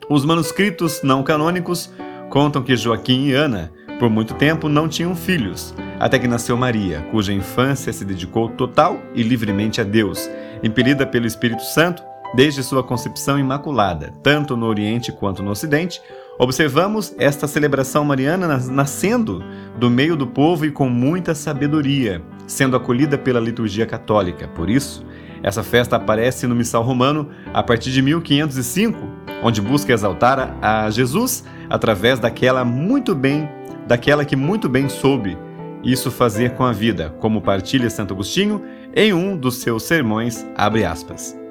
Os 0.09 0.25
manuscritos 0.25 1.01
não 1.03 1.23
canônicos 1.23 1.91
contam 2.29 2.61
que 2.61 2.75
Joaquim 2.75 3.27
e 3.27 3.33
Ana, 3.33 3.71
por 3.97 4.09
muito 4.09 4.33
tempo, 4.33 4.67
não 4.67 4.89
tinham 4.89 5.15
filhos, 5.15 5.73
até 5.99 6.19
que 6.19 6.27
nasceu 6.27 6.57
Maria, 6.57 7.01
cuja 7.11 7.31
infância 7.31 7.93
se 7.93 8.03
dedicou 8.03 8.49
total 8.49 8.99
e 9.13 9.23
livremente 9.23 9.79
a 9.79 9.85
Deus, 9.85 10.29
impelida 10.61 11.07
pelo 11.07 11.25
Espírito 11.25 11.63
Santo 11.63 12.03
desde 12.33 12.63
sua 12.63 12.83
concepção 12.83 13.37
imaculada, 13.39 14.13
tanto 14.23 14.57
no 14.57 14.65
Oriente 14.65 15.11
quanto 15.11 15.43
no 15.43 15.51
Ocidente. 15.51 16.01
Observamos 16.37 17.15
esta 17.17 17.47
celebração 17.47 18.03
mariana 18.03 18.57
nascendo 18.57 19.43
do 19.77 19.89
meio 19.89 20.15
do 20.15 20.27
povo 20.27 20.65
e 20.65 20.71
com 20.71 20.89
muita 20.89 21.33
sabedoria, 21.33 22.21
sendo 22.45 22.75
acolhida 22.75 23.17
pela 23.17 23.39
liturgia 23.39 23.85
católica. 23.85 24.47
Por 24.47 24.69
isso, 24.69 25.05
essa 25.41 25.63
festa 25.63 25.95
aparece 25.95 26.47
no 26.47 26.55
Missal 26.55 26.83
Romano 26.83 27.29
a 27.53 27.63
partir 27.63 27.91
de 27.91 28.01
1505, 28.01 28.97
onde 29.43 29.61
busca 29.61 29.93
exaltar 29.93 30.57
a 30.61 30.89
Jesus 30.89 31.45
através 31.69 32.19
daquela 32.19 32.65
muito 32.65 33.15
bem, 33.15 33.47
daquela 33.87 34.25
que 34.25 34.35
muito 34.35 34.67
bem 34.67 34.89
soube 34.89 35.37
isso 35.85 36.09
fazer 36.09 36.55
com 36.55 36.63
a 36.63 36.71
vida, 36.71 37.15
como 37.19 37.41
partilha 37.41 37.89
Santo 37.91 38.15
Agostinho 38.15 38.63
em 38.95 39.13
um 39.13 39.37
dos 39.37 39.57
seus 39.57 39.83
sermões, 39.83 40.43
abre 40.57 40.83
aspas. 40.83 41.44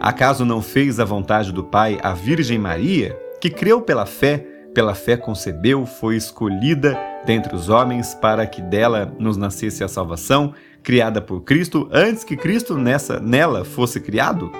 Acaso 0.00 0.46
não 0.46 0.62
fez 0.62 0.98
a 0.98 1.04
vontade 1.04 1.52
do 1.52 1.62
Pai 1.62 1.98
a 2.02 2.14
Virgem 2.14 2.58
Maria, 2.58 3.14
que 3.38 3.50
creu 3.50 3.82
pela 3.82 4.06
fé, 4.06 4.38
pela 4.72 4.94
fé 4.94 5.14
concebeu, 5.14 5.84
foi 5.84 6.16
escolhida 6.16 6.98
dentre 7.26 7.54
os 7.54 7.68
homens 7.68 8.14
para 8.14 8.46
que 8.46 8.62
dela 8.62 9.14
nos 9.18 9.36
nascesse 9.36 9.84
a 9.84 9.88
salvação, 9.88 10.54
criada 10.82 11.20
por 11.20 11.42
Cristo 11.42 11.86
antes 11.92 12.24
que 12.24 12.34
Cristo 12.34 12.78
nessa 12.78 13.20
nela 13.20 13.62
fosse 13.62 14.00
criado? 14.00 14.50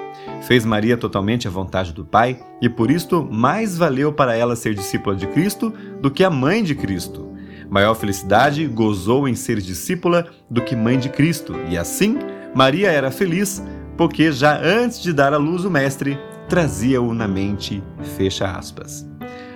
Fez 0.42 0.66
Maria 0.66 0.98
totalmente 0.98 1.48
a 1.48 1.50
vontade 1.50 1.94
do 1.94 2.04
Pai 2.04 2.38
e 2.60 2.68
por 2.68 2.90
isto 2.90 3.26
mais 3.30 3.78
valeu 3.78 4.12
para 4.12 4.36
ela 4.36 4.54
ser 4.54 4.74
discípula 4.74 5.16
de 5.16 5.26
Cristo 5.28 5.72
do 6.02 6.10
que 6.10 6.22
a 6.22 6.28
mãe 6.28 6.62
de 6.62 6.74
Cristo. 6.74 7.30
Maior 7.70 7.94
felicidade 7.94 8.66
gozou 8.66 9.26
em 9.26 9.34
ser 9.34 9.58
discípula 9.58 10.26
do 10.50 10.60
que 10.60 10.76
mãe 10.76 10.98
de 10.98 11.08
Cristo, 11.08 11.54
e 11.70 11.78
assim 11.78 12.18
Maria 12.54 12.90
era 12.90 13.10
feliz, 13.10 13.62
porque 13.96 14.32
já 14.32 14.58
antes 14.58 15.00
de 15.00 15.12
dar 15.12 15.32
à 15.32 15.36
luz 15.36 15.64
o 15.64 15.70
Mestre, 15.70 16.18
trazia-o 16.48 17.14
na 17.14 17.28
mente. 17.28 17.82
Fecha 18.16 18.50
aspas. 18.50 19.08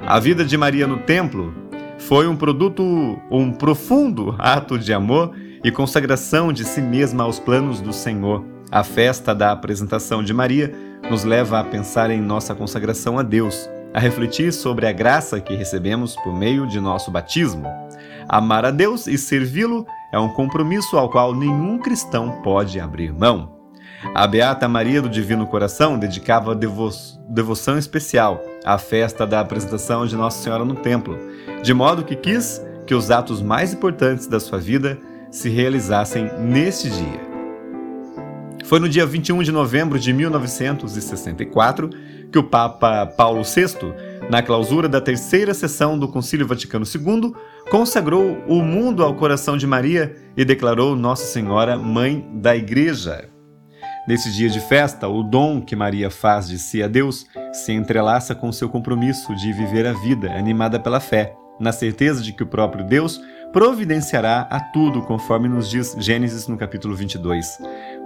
A 0.07 0.21
vida 0.21 0.45
de 0.45 0.57
Maria 0.57 0.87
no 0.87 0.99
templo 0.99 1.55
foi 1.99 2.29
um 2.29 2.37
produto, 2.37 2.83
um 3.31 3.51
profundo 3.51 4.35
ato 4.39 4.79
de 4.79 4.93
amor 4.93 5.35
e 5.65 5.71
consagração 5.71 6.53
de 6.53 6.65
si 6.65 6.81
mesma 6.81 7.25
aos 7.25 7.39
planos 7.39 7.81
do 7.81 7.93
Senhor. 7.93 8.45
A 8.71 8.85
festa 8.85 9.35
da 9.35 9.51
apresentação 9.51 10.23
de 10.23 10.35
Maria 10.35 10.73
nos 11.11 11.25
leva 11.25 11.59
a 11.59 11.65
pensar 11.65 12.11
em 12.11 12.21
nossa 12.21 12.55
consagração 12.55 13.19
a 13.19 13.23
Deus, 13.23 13.69
a 13.95 13.99
refletir 13.99 14.53
sobre 14.53 14.87
a 14.87 14.93
graça 14.93 15.41
que 15.41 15.55
recebemos 15.55 16.17
por 16.17 16.37
meio 16.37 16.67
de 16.67 16.81
nosso 16.81 17.11
batismo. 17.11 17.67
Amar 18.29 18.65
a 18.65 18.71
Deus 18.71 19.07
e 19.07 19.17
servi-lo 19.17 19.87
é 20.13 20.19
um 20.19 20.29
compromisso 20.29 20.97
ao 20.97 21.09
qual 21.09 21.35
nenhum 21.35 21.79
cristão 21.79 22.43
pode 22.43 22.81
abrir 22.81 23.13
mão. 23.13 23.54
A 24.13 24.27
Beata 24.27 24.69
Maria 24.69 25.01
do 25.01 25.09
Divino 25.09 25.47
Coração 25.47 25.99
dedicava 25.99 26.55
devo 26.55 26.91
devoção 27.29 27.79
especial 27.79 28.45
à 28.65 28.77
festa 28.77 29.27
da 29.27 29.41
apresentação 29.41 30.07
de 30.07 30.17
Nossa 30.17 30.43
Senhora 30.43 30.65
no 30.65 30.75
templo, 30.75 31.17
de 31.63 31.73
modo 31.73 32.05
que 32.05 32.15
quis 32.15 32.61
que 32.87 32.95
os 32.95 33.11
atos 33.11 33.41
mais 33.41 33.73
importantes 33.73 34.27
da 34.27 34.39
sua 34.39 34.59
vida 34.59 34.99
se 35.31 35.49
realizassem 35.49 36.31
neste 36.39 36.91
dia. 36.91 37.35
Foi 38.65 38.79
no 38.79 38.89
dia 38.89 39.07
21 39.07 39.43
de 39.43 39.53
novembro 39.53 39.99
de 39.99 40.13
1964 40.13 41.91
que 42.31 42.39
o 42.39 42.45
Papa 42.45 43.07
Paulo 43.07 43.43
VI, 43.43 43.95
na 44.31 44.43
clausura 44.43 44.89
da 44.89 45.01
terceira 45.01 45.53
sessão 45.55 45.99
do 45.99 46.09
Concílio 46.09 46.47
Vaticano 46.47 46.85
II, 46.85 47.33
consagrou 47.71 48.39
o 48.47 48.63
mundo 48.63 49.03
ao 49.03 49.15
coração 49.15 49.57
de 49.57 49.67
Maria 49.67 50.15
e 50.37 50.45
declarou 50.45 50.97
Nossa 50.97 51.25
Senhora 51.27 51.77
Mãe 51.77 52.27
da 52.35 52.57
Igreja. 52.57 53.34
Nesse 54.07 54.31
dia 54.31 54.51
de 54.51 54.61
festa, 54.61 55.09
o 55.09 55.23
dom 55.23 55.63
que 55.63 55.75
Maria 55.75 56.11
faz 56.11 56.47
de 56.47 56.59
si 56.59 56.83
a 56.83 56.89
Deus 56.89 57.27
se 57.53 57.73
entrelaça 57.73 58.35
com 58.35 58.53
seu 58.53 58.69
compromisso 58.69 59.35
de 59.35 59.51
viver 59.53 59.87
a 59.87 59.95
vida 59.95 60.31
animada 60.33 60.79
pela 60.79 61.01
fé, 61.01 61.35
na 61.59 61.73
certeza 61.73 62.23
de 62.23 62.33
que 62.33 62.43
o 62.43 62.47
próprio 62.47 62.85
Deus 62.85 63.19
providenciará 63.51 64.47
a 64.51 64.61
tudo, 64.61 65.01
conforme 65.03 65.49
nos 65.49 65.71
diz 65.71 65.97
Gênesis 65.99 66.47
no 66.47 66.57
capítulo 66.59 66.95
22. 66.95 67.59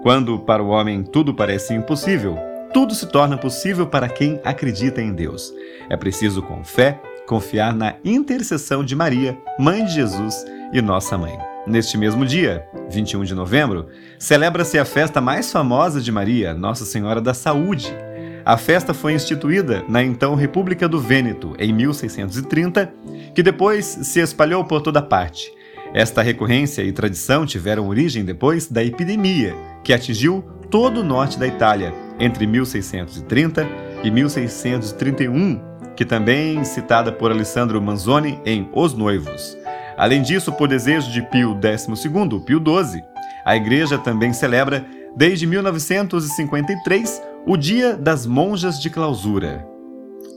Quando 0.03 0.39
para 0.39 0.63
o 0.63 0.69
homem 0.69 1.03
tudo 1.03 1.35
parece 1.35 1.75
impossível, 1.75 2.39
tudo 2.73 2.95
se 2.95 3.07
torna 3.07 3.37
possível 3.37 3.87
para 3.87 4.09
quem 4.09 4.41
acredita 4.45 5.03
em 5.03 5.13
Deus. 5.13 5.53
É 5.91 5.97
preciso, 5.97 6.43
com 6.43 6.63
fé, 6.63 7.01
confiar 7.27 7.75
na 7.75 7.97
intercessão 8.05 8.85
de 8.85 8.95
Maria, 8.95 9.37
mãe 9.59 9.85
de 9.85 9.95
Jesus 9.95 10.45
e 10.73 10.81
nossa 10.81 11.19
mãe. 11.19 11.58
Neste 11.69 11.99
mesmo 11.99 12.25
dia, 12.25 12.67
21 12.89 13.25
de 13.25 13.35
novembro, 13.35 13.89
celebra-se 14.19 14.79
a 14.79 14.87
festa 14.87 15.21
mais 15.21 15.53
famosa 15.53 16.01
de 16.01 16.11
Maria, 16.11 16.55
Nossa 16.55 16.87
Senhora 16.87 17.21
da 17.21 17.35
Saúde. 17.35 17.95
A 18.43 18.57
festa 18.57 18.95
foi 18.95 19.13
instituída 19.13 19.85
na 19.87 20.03
então 20.03 20.35
República 20.35 20.89
do 20.89 20.99
Vêneto, 20.99 21.55
em 21.59 21.71
1630, 21.71 22.91
que 23.35 23.43
depois 23.43 23.85
se 23.85 24.19
espalhou 24.19 24.65
por 24.65 24.81
toda 24.81 25.03
parte. 25.03 25.53
Esta 25.93 26.23
recorrência 26.23 26.81
e 26.83 26.91
tradição 26.91 27.45
tiveram 27.45 27.87
origem 27.87 28.25
depois 28.25 28.67
da 28.67 28.83
epidemia, 28.83 29.55
que 29.85 29.93
atingiu 29.93 30.43
todo 30.71 31.01
o 31.01 31.05
norte 31.05 31.39
da 31.39 31.47
Itália, 31.47 31.93
entre 32.19 32.47
1630 32.47 33.69
e 34.03 34.11
1631, 34.11 35.61
que 35.95 36.07
também 36.07 36.65
citada 36.65 37.13
por 37.13 37.31
Alessandro 37.31 37.81
Manzoni 37.83 38.41
em 38.47 38.71
Os 38.73 38.95
Noivos. 38.95 39.58
Além 39.99 40.23
disso, 40.23 40.53
por 40.53 40.69
desejo 40.69 41.11
de 41.11 41.21
Pio 41.23 41.59
XII, 41.61 42.41
Pio 42.47 42.63
XII, 42.65 43.03
a 43.45 43.57
Igreja 43.57 43.99
também 43.99 44.33
celebra, 44.33 44.87
desde 45.17 45.45
1953, 45.45 47.21
o 47.45 47.57
Dia 47.57 47.97
das 47.97 48.25
Monjas 48.25 48.81
de 48.81 48.89
Clausura. 48.91 49.67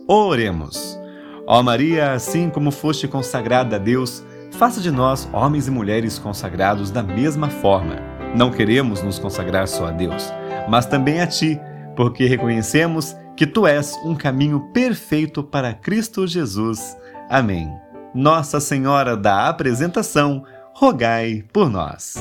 Oremos. 0.07 0.99
Ó 1.45 1.61
Maria, 1.61 2.13
assim 2.13 2.49
como 2.49 2.71
foste 2.71 3.07
consagrada 3.07 3.75
a 3.75 3.79
Deus, 3.79 4.25
faça 4.51 4.81
de 4.81 4.89
nós 4.89 5.29
homens 5.31 5.67
e 5.67 5.71
mulheres 5.71 6.17
consagrados 6.17 6.89
da 6.89 7.03
mesma 7.03 7.49
forma. 7.49 7.97
Não 8.35 8.49
queremos 8.49 9.03
nos 9.03 9.19
consagrar 9.19 9.67
só 9.67 9.87
a 9.87 9.91
Deus, 9.91 10.33
mas 10.67 10.87
também 10.87 11.21
a 11.21 11.27
Ti, 11.27 11.59
porque 11.95 12.25
reconhecemos 12.25 13.15
que 13.37 13.45
Tu 13.45 13.67
és 13.67 13.95
um 14.03 14.15
caminho 14.15 14.71
perfeito 14.73 15.43
para 15.43 15.73
Cristo 15.73 16.25
Jesus. 16.25 16.97
Amém. 17.29 17.69
Nossa 18.13 18.59
Senhora 18.59 19.15
da 19.15 19.47
Apresentação, 19.47 20.43
rogai 20.73 21.45
por 21.53 21.69
nós. 21.69 22.15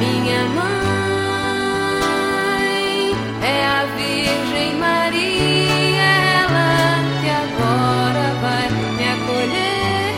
Minha 0.00 0.42
mãe 0.44 0.70
é 3.42 3.58
a 3.66 3.84
Virgem 3.96 4.70
Maria, 4.76 6.10
ela 6.40 6.72
que 7.20 7.28
agora 7.44 8.24
vai 8.40 8.66
me 8.96 9.04
acolher, 9.16 10.14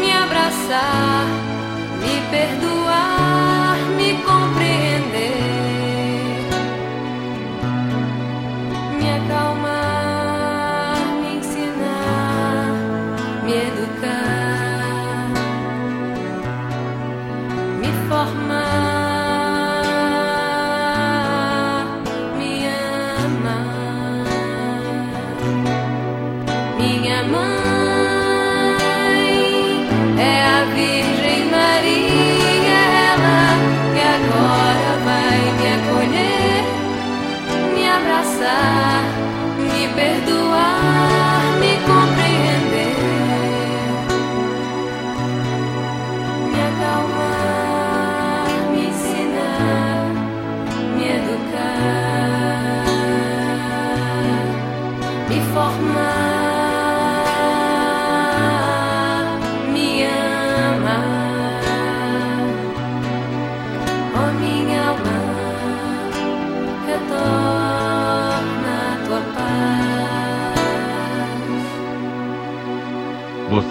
me 0.00 0.10
abraçar, 0.12 1.26
me 2.00 2.14
perdoar. 2.30 2.81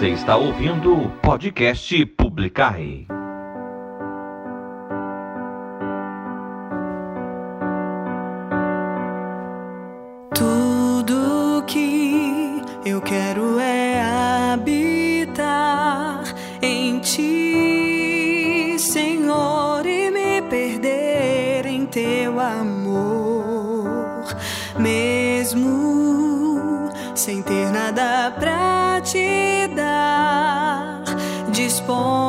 Você 0.02 0.08
está 0.08 0.36
ouvindo 0.36 0.96
o 0.96 1.08
podcast 1.20 2.04
Publicai. 2.06 3.06
born. 31.86 32.21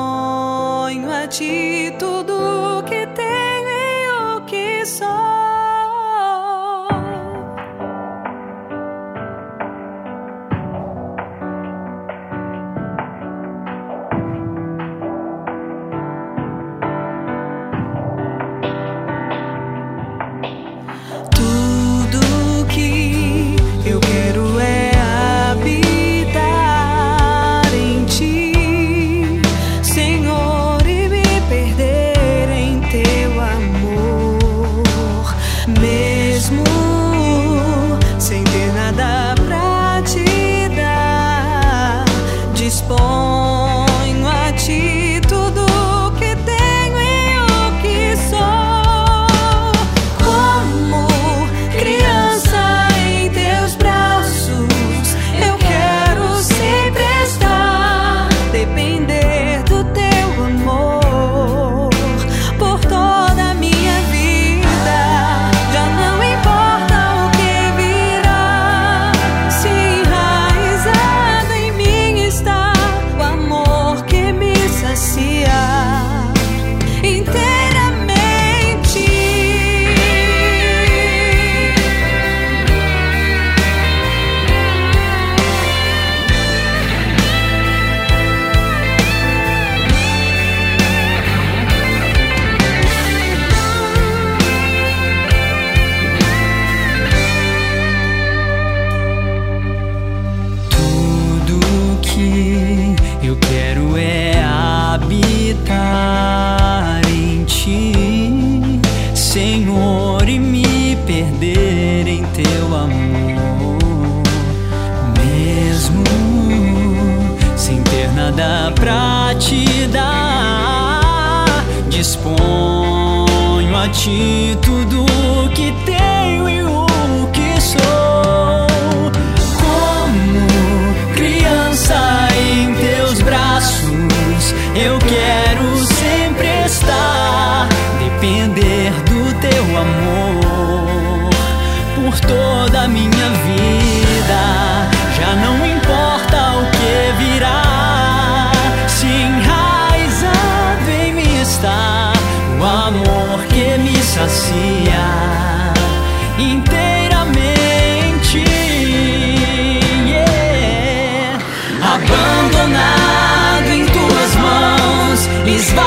is 165.53 165.82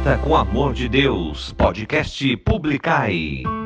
Direta 0.00 0.16
com 0.22 0.34
amor 0.34 0.72
de 0.72 0.88
Deus. 0.88 1.52
Podcast 1.52 2.36
Publicai. 2.38 3.59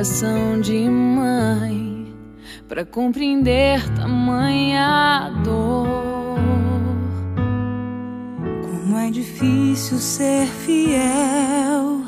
Coração 0.00 0.58
de 0.62 0.88
mãe 0.88 2.10
para 2.66 2.86
compreender 2.86 3.86
tamanha 3.94 5.30
dor. 5.44 6.38
Como 8.62 8.96
é 8.96 9.10
difícil 9.10 9.98
ser 9.98 10.46
fiel 10.46 12.02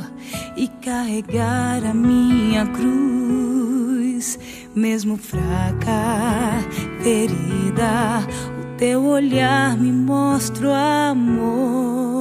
e 0.57 0.69
carregar 0.81 1.85
a 1.85 1.93
minha 1.93 2.65
cruz, 2.65 4.39
mesmo 4.75 5.19
fraca, 5.19 6.65
ferida. 7.03 8.27
O 8.59 8.77
teu 8.79 9.05
olhar 9.05 9.77
me 9.77 9.93
mostra 9.93 10.67
o 10.67 10.73
amor. 10.73 12.12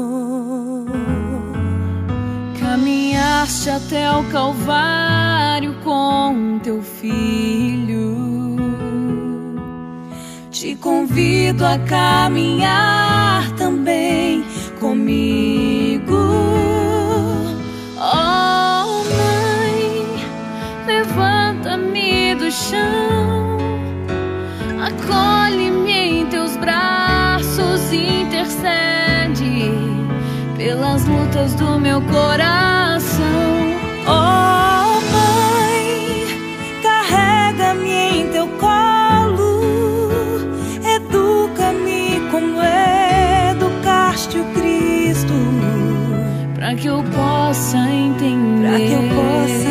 Caminhaste 2.71 3.69
até 3.69 4.09
o 4.09 4.23
Calvário 4.31 5.75
com 5.83 6.57
teu 6.63 6.81
filho. 6.81 8.55
Te 10.49 10.77
convido 10.77 11.65
a 11.65 11.77
caminhar 11.79 13.51
também 13.57 14.45
comigo. 14.79 15.40
Lutas 31.31 31.53
do 31.55 31.79
meu 31.79 32.01
coração. 32.01 33.21
Oh, 34.05 34.99
mãe, 35.13 36.27
carrega-me 36.83 37.89
em 37.89 38.27
teu 38.31 38.47
colo, 38.59 39.61
educa-me 40.83 42.19
como 42.29 42.61
educaste 43.51 44.39
o 44.39 44.45
Cristo, 44.53 45.33
Pra 46.53 46.75
que 46.75 46.87
eu 46.87 47.03
possa 47.15 47.77
entender, 47.77 48.67
para 48.67 48.77
que 48.79 48.91
eu 48.91 49.03
possa 49.15 49.53
entender. 49.53 49.70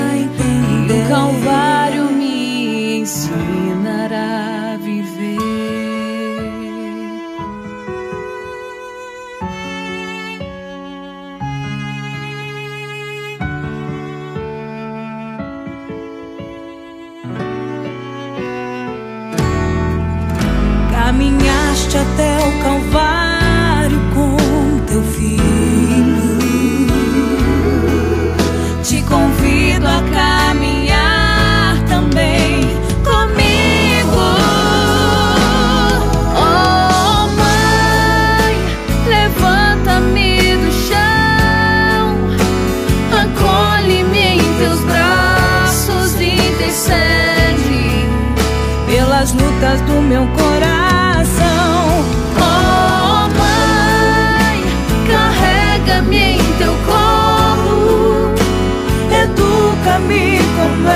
Educa-me 60.00 60.40
como 60.56 60.88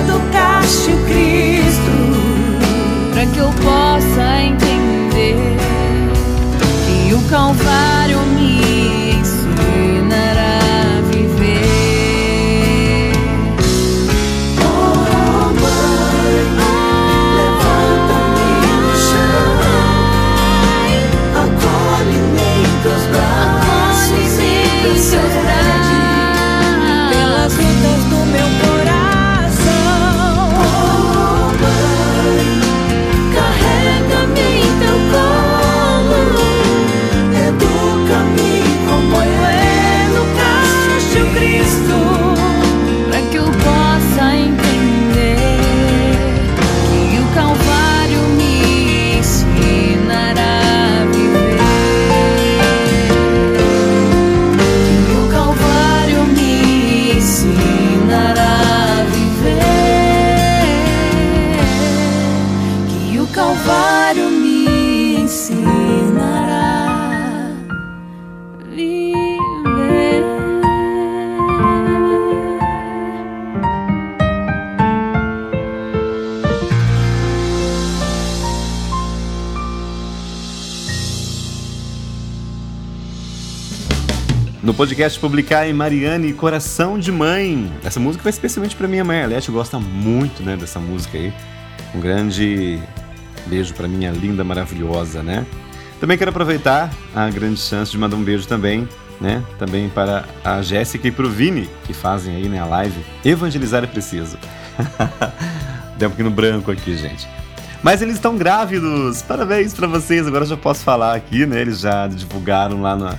educaste 0.00 0.90
o 0.90 0.96
Cristo. 1.04 1.94
para 3.12 3.26
que 3.26 3.38
eu 3.38 3.50
possa 3.62 4.42
entender 4.42 5.36
que 6.86 7.14
o 7.14 7.20
Calvário 7.28 8.18
me 8.36 9.12
ensinará 9.12 10.58
a 10.98 11.00
viver. 11.10 13.12
Oh, 14.60 15.52
mãe, 15.60 16.36
levanta-me 17.36 18.52
do 18.82 18.92
chão, 19.06 19.52
acolhe-me 21.42 22.48
em 22.60 22.72
teus 22.82 23.04
braços, 23.06 24.32
em 24.38 24.42
teus 24.82 25.12
intercede 25.12 25.83
podcast 84.84 85.18
Publicar 85.18 85.66
em 85.66 85.72
Mariane 85.72 86.34
Coração 86.34 86.98
de 86.98 87.10
Mãe. 87.10 87.72
Essa 87.82 87.98
música 87.98 88.22
vai 88.22 88.28
especialmente 88.28 88.76
para 88.76 88.86
minha 88.86 89.02
mãe. 89.02 89.22
A 89.22 89.26
Leti 89.26 89.50
gosta 89.50 89.78
muito 89.78 90.42
né, 90.42 90.58
dessa 90.58 90.78
música 90.78 91.16
aí. 91.16 91.32
Um 91.94 92.00
grande 92.00 92.78
beijo 93.46 93.72
para 93.72 93.88
minha 93.88 94.10
linda, 94.10 94.44
maravilhosa, 94.44 95.22
né? 95.22 95.46
Também 95.98 96.18
quero 96.18 96.28
aproveitar 96.28 96.92
a 97.14 97.30
grande 97.30 97.60
chance 97.60 97.90
de 97.90 97.96
mandar 97.96 98.14
um 98.16 98.22
beijo 98.22 98.46
também, 98.46 98.86
né? 99.18 99.42
Também 99.58 99.88
para 99.88 100.26
a 100.44 100.60
Jéssica 100.60 101.08
e 101.08 101.10
para 101.10 101.24
o 101.24 101.30
Vini, 101.30 101.66
que 101.84 101.94
fazem 101.94 102.36
aí 102.36 102.46
né, 102.46 102.60
a 102.60 102.66
live. 102.66 103.02
Evangelizar 103.24 103.82
é 103.82 103.86
preciso. 103.86 104.36
Deu 105.96 106.08
um 106.08 106.10
pouquinho 106.10 106.30
branco 106.30 106.70
aqui, 106.70 106.94
gente. 106.94 107.26
Mas 107.82 108.02
eles 108.02 108.16
estão 108.16 108.36
grávidos! 108.36 109.22
Parabéns 109.22 109.72
para 109.72 109.86
vocês! 109.86 110.26
Agora 110.26 110.44
já 110.44 110.58
posso 110.58 110.84
falar 110.84 111.14
aqui, 111.14 111.46
né? 111.46 111.62
Eles 111.62 111.80
já 111.80 112.06
divulgaram 112.06 112.82
lá 112.82 112.94
na, 112.94 113.14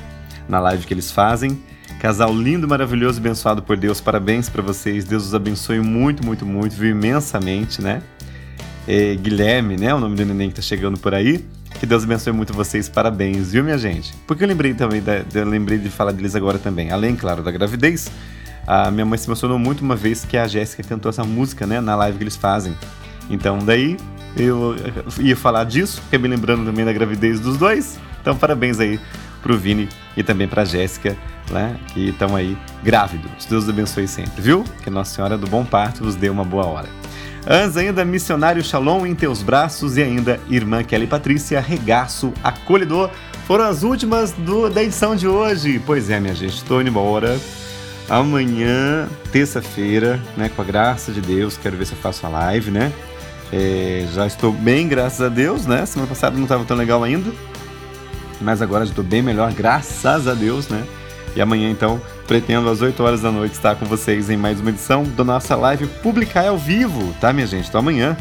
na 0.48 0.60
live 0.60 0.86
que 0.86 0.94
eles 0.94 1.12
fazem. 1.12 1.62
Casal 2.00 2.34
lindo, 2.34 2.68
maravilhoso, 2.68 3.20
abençoado 3.20 3.64
por 3.64 3.78
Deus. 3.78 4.02
Parabéns 4.02 4.50
para 4.50 4.62
vocês. 4.62 5.06
Deus 5.06 5.26
os 5.26 5.36
abençoe 5.36 5.80
muito, 5.80 6.26
muito, 6.26 6.46
muito, 6.46 6.76
viu 6.76 6.92
imensamente, 6.92 7.82
né? 7.82 8.02
É, 8.88 9.16
Guilherme, 9.16 9.78
né? 9.78 9.94
O 9.94 10.00
nome 10.00 10.16
do 10.16 10.26
neném 10.26 10.50
que 10.50 10.56
tá 10.56 10.62
chegando 10.62 11.00
por 11.00 11.14
aí. 11.14 11.46
Que 11.80 11.86
Deus 11.86 12.04
abençoe 12.04 12.34
muito 12.34 12.54
vocês. 12.54 12.88
Parabéns, 12.88 13.52
viu, 13.52 13.64
minha 13.64 13.78
gente? 13.78 14.14
Porque 14.28 14.44
eu 14.44 14.48
lembrei 14.48 14.74
também, 14.74 15.02
da, 15.02 15.24
eu 15.34 15.46
lembrei 15.46 15.78
de 15.78 15.90
falar 15.90 16.12
deles 16.12 16.36
agora 16.36 16.60
também. 16.60 16.92
Além, 16.92 17.16
claro, 17.16 17.42
da 17.42 17.52
gravidez. 17.52 18.12
A 18.68 18.90
minha 18.92 19.06
mãe 19.06 19.18
se 19.18 19.28
emocionou 19.28 19.60
muito 19.60 19.82
uma 19.82 19.96
vez 19.96 20.26
que 20.26 20.38
a 20.38 20.48
Jéssica 20.48 20.84
cantou 20.84 21.10
essa 21.10 21.24
música, 21.24 21.66
né? 21.66 21.80
Na 21.80 21.96
live 21.96 22.18
que 22.18 22.24
eles 22.24 22.36
fazem. 22.36 22.76
Então, 23.30 23.60
daí 23.60 23.98
eu 24.36 24.76
ia 25.20 25.36
falar 25.36 25.64
disso, 25.64 26.02
fiquei 26.02 26.20
me 26.20 26.28
lembrando 26.28 26.66
também 26.66 26.84
da 26.84 26.92
gravidez 26.92 27.40
dos 27.40 27.58
dois. 27.58 28.00
Então, 28.22 28.36
parabéns 28.36 28.80
aí 28.80 29.00
pro 29.46 29.56
Vini 29.56 29.88
e 30.18 30.24
também 30.24 30.48
pra 30.48 30.66
Jéssica, 30.66 31.16
né? 31.52 31.78
Que 31.94 32.10
estão 32.10 32.36
aí 32.36 32.58
grávidos. 32.84 33.46
Deus 33.46 33.70
abençoe 33.70 34.08
sempre, 34.08 34.42
viu? 34.42 34.64
Que 34.84 34.90
Nossa 34.90 35.14
Senhora 35.14 35.38
do 35.38 35.46
Bom 35.46 35.64
Parto 35.64 36.04
vos 36.04 36.16
dê 36.16 36.32
uma 36.32 36.44
boa 36.44 36.66
hora. 36.66 36.90
Antes 37.48 37.78
ainda, 37.78 38.04
missionário 38.04 38.64
Shalom 38.64 39.06
em 39.06 39.14
teus 39.14 39.44
braços 39.44 39.98
e 39.98 40.02
ainda 40.02 40.40
irmã 40.50 40.84
Kelly 40.84 41.06
Patrícia, 41.06 41.60
regaço 41.60 42.34
acolhedor. 42.44 43.12
Foram 43.46 43.66
as 43.66 43.84
últimas 43.84 44.32
do, 44.32 44.68
da 44.68 44.82
edição 44.82 45.16
de 45.16 45.28
hoje. 45.28 45.80
Pois 45.86 46.10
é, 46.10 46.20
minha 46.20 46.34
gente, 46.34 46.56
estou 46.56 46.82
indo 46.82 46.90
embora. 46.90 47.40
Amanhã, 48.10 49.08
terça-feira, 49.32 50.20
né, 50.36 50.50
com 50.56 50.62
a 50.64 50.66
graça 50.66 51.12
de 51.12 51.22
Deus, 51.22 51.56
quero 51.56 51.78
ver 51.78 51.86
se 51.86 51.94
eu 51.94 52.00
faço 52.00 52.26
a 52.26 52.30
live, 52.30 52.72
né? 52.72 52.92
É, 53.54 54.08
já 54.12 54.26
estou 54.26 54.52
bem, 54.52 54.88
graças 54.88 55.22
a 55.22 55.30
Deus, 55.30 55.68
né? 55.68 55.86
Semana 55.86 56.10
passada 56.10 56.36
não 56.36 56.44
estava 56.44 56.66
tão 56.66 56.76
legal 56.76 57.04
ainda, 57.04 57.32
mas 58.42 58.62
agora 58.62 58.84
estou 58.84 59.04
bem 59.04 59.22
melhor, 59.22 59.52
graças 59.54 60.28
a 60.28 60.34
Deus, 60.34 60.68
né? 60.68 60.84
E 61.36 61.42
amanhã, 61.42 61.70
então, 61.70 62.00
pretendo 62.28 62.70
às 62.70 62.82
8 62.82 63.04
horas 63.04 63.22
da 63.22 63.32
noite 63.32 63.54
estar 63.54 63.76
com 63.76 63.86
vocês 63.86 64.30
em 64.30 64.38
mais 64.38 64.60
uma 64.62 64.70
edição 64.70 65.04
da 65.04 65.24
nossa 65.24 65.56
live 65.56 65.86
Publicar 66.02 66.48
ao 66.48 66.58
vivo, 66.58 67.14
tá, 67.20 67.34
minha 67.34 67.46
gente? 67.46 67.68
Então 67.68 67.80
amanhã, 67.80 68.16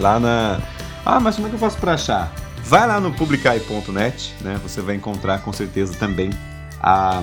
lá 0.00 0.20
na. 0.20 0.60
Ah, 1.04 1.18
mas 1.18 1.34
como 1.34 1.48
é 1.48 1.50
que 1.50 1.56
eu 1.56 1.60
faço 1.60 1.78
para 1.78 1.94
achar? 1.94 2.32
Vai 2.62 2.86
lá 2.86 3.00
no 3.00 3.12
publicai.net, 3.12 4.34
né? 4.40 4.60
Você 4.62 4.80
vai 4.80 4.94
encontrar 4.94 5.40
com 5.40 5.52
certeza 5.52 5.94
também 5.94 6.30
a. 6.80 7.22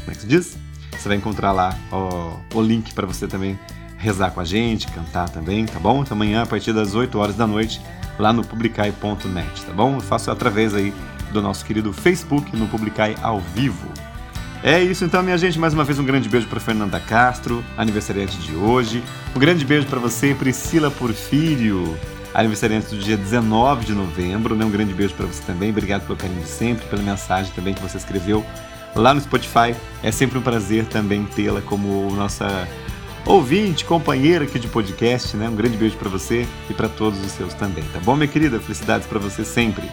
Como 0.00 0.10
é 0.10 0.14
que 0.14 0.20
se 0.20 0.26
diz? 0.26 0.58
Você 0.90 1.08
vai 1.08 1.16
encontrar 1.16 1.52
lá 1.52 1.74
o, 1.90 2.58
o 2.58 2.62
link 2.62 2.92
para 2.92 3.06
você 3.06 3.26
também 3.26 3.58
rezar 3.96 4.30
com 4.32 4.40
a 4.40 4.44
gente, 4.44 4.86
cantar 4.88 5.28
também, 5.28 5.64
tá 5.64 5.78
bom? 5.78 6.02
Então 6.02 6.14
amanhã, 6.14 6.42
a 6.42 6.46
partir 6.46 6.72
das 6.72 6.94
8 6.94 7.18
horas 7.18 7.36
da 7.36 7.46
noite, 7.46 7.80
lá 8.18 8.32
no 8.32 8.44
publicai.net, 8.44 9.64
tá 9.64 9.72
bom? 9.72 9.94
Eu 9.94 10.00
faço 10.00 10.30
através 10.30 10.74
aí 10.74 10.92
do 11.30 11.40
nosso 11.40 11.64
querido 11.64 11.92
Facebook 11.92 12.56
no 12.56 12.66
Publicai 12.66 13.16
ao 13.22 13.40
vivo. 13.40 13.88
É 14.62 14.82
isso 14.82 15.04
então, 15.04 15.22
minha 15.22 15.38
gente. 15.38 15.58
Mais 15.58 15.72
uma 15.72 15.84
vez 15.84 15.98
um 15.98 16.04
grande 16.04 16.28
beijo 16.28 16.46
para 16.46 16.60
Fernanda 16.60 17.00
Castro, 17.00 17.64
aniversariante 17.78 18.36
de 18.38 18.54
hoje. 18.54 19.02
Um 19.34 19.38
grande 19.38 19.64
beijo 19.64 19.86
para 19.86 19.98
você, 19.98 20.34
Priscila 20.34 20.90
Porfírio, 20.90 21.96
aniversariante 22.34 22.94
do 22.94 22.98
dia 22.98 23.16
19 23.16 23.86
de 23.86 23.94
novembro. 23.94 24.54
Né? 24.54 24.64
Um 24.64 24.70
grande 24.70 24.92
beijo 24.92 25.14
para 25.14 25.26
você 25.26 25.42
também. 25.44 25.70
Obrigado 25.70 26.04
pelo 26.06 26.18
carinho 26.18 26.42
de 26.42 26.48
sempre, 26.48 26.86
pela 26.88 27.02
mensagem 27.02 27.50
também 27.54 27.72
que 27.72 27.80
você 27.80 27.96
escreveu 27.96 28.44
lá 28.94 29.14
no 29.14 29.20
Spotify. 29.20 29.74
É 30.02 30.10
sempre 30.10 30.38
um 30.38 30.42
prazer 30.42 30.84
também 30.84 31.24
tê-la 31.24 31.62
como 31.62 32.10
nossa 32.14 32.68
ouvinte, 33.26 33.84
companheira 33.84 34.44
aqui 34.44 34.58
de 34.58 34.68
podcast, 34.68 35.36
né? 35.36 35.48
Um 35.48 35.54
grande 35.54 35.76
beijo 35.76 35.96
para 35.96 36.08
você 36.08 36.46
e 36.68 36.74
para 36.74 36.88
todos 36.88 37.24
os 37.24 37.32
seus 37.32 37.54
também, 37.54 37.84
tá 37.92 38.00
bom, 38.00 38.16
minha 38.16 38.28
querida? 38.28 38.60
Felicidades 38.60 39.06
para 39.06 39.18
você 39.18 39.44
sempre. 39.44 39.90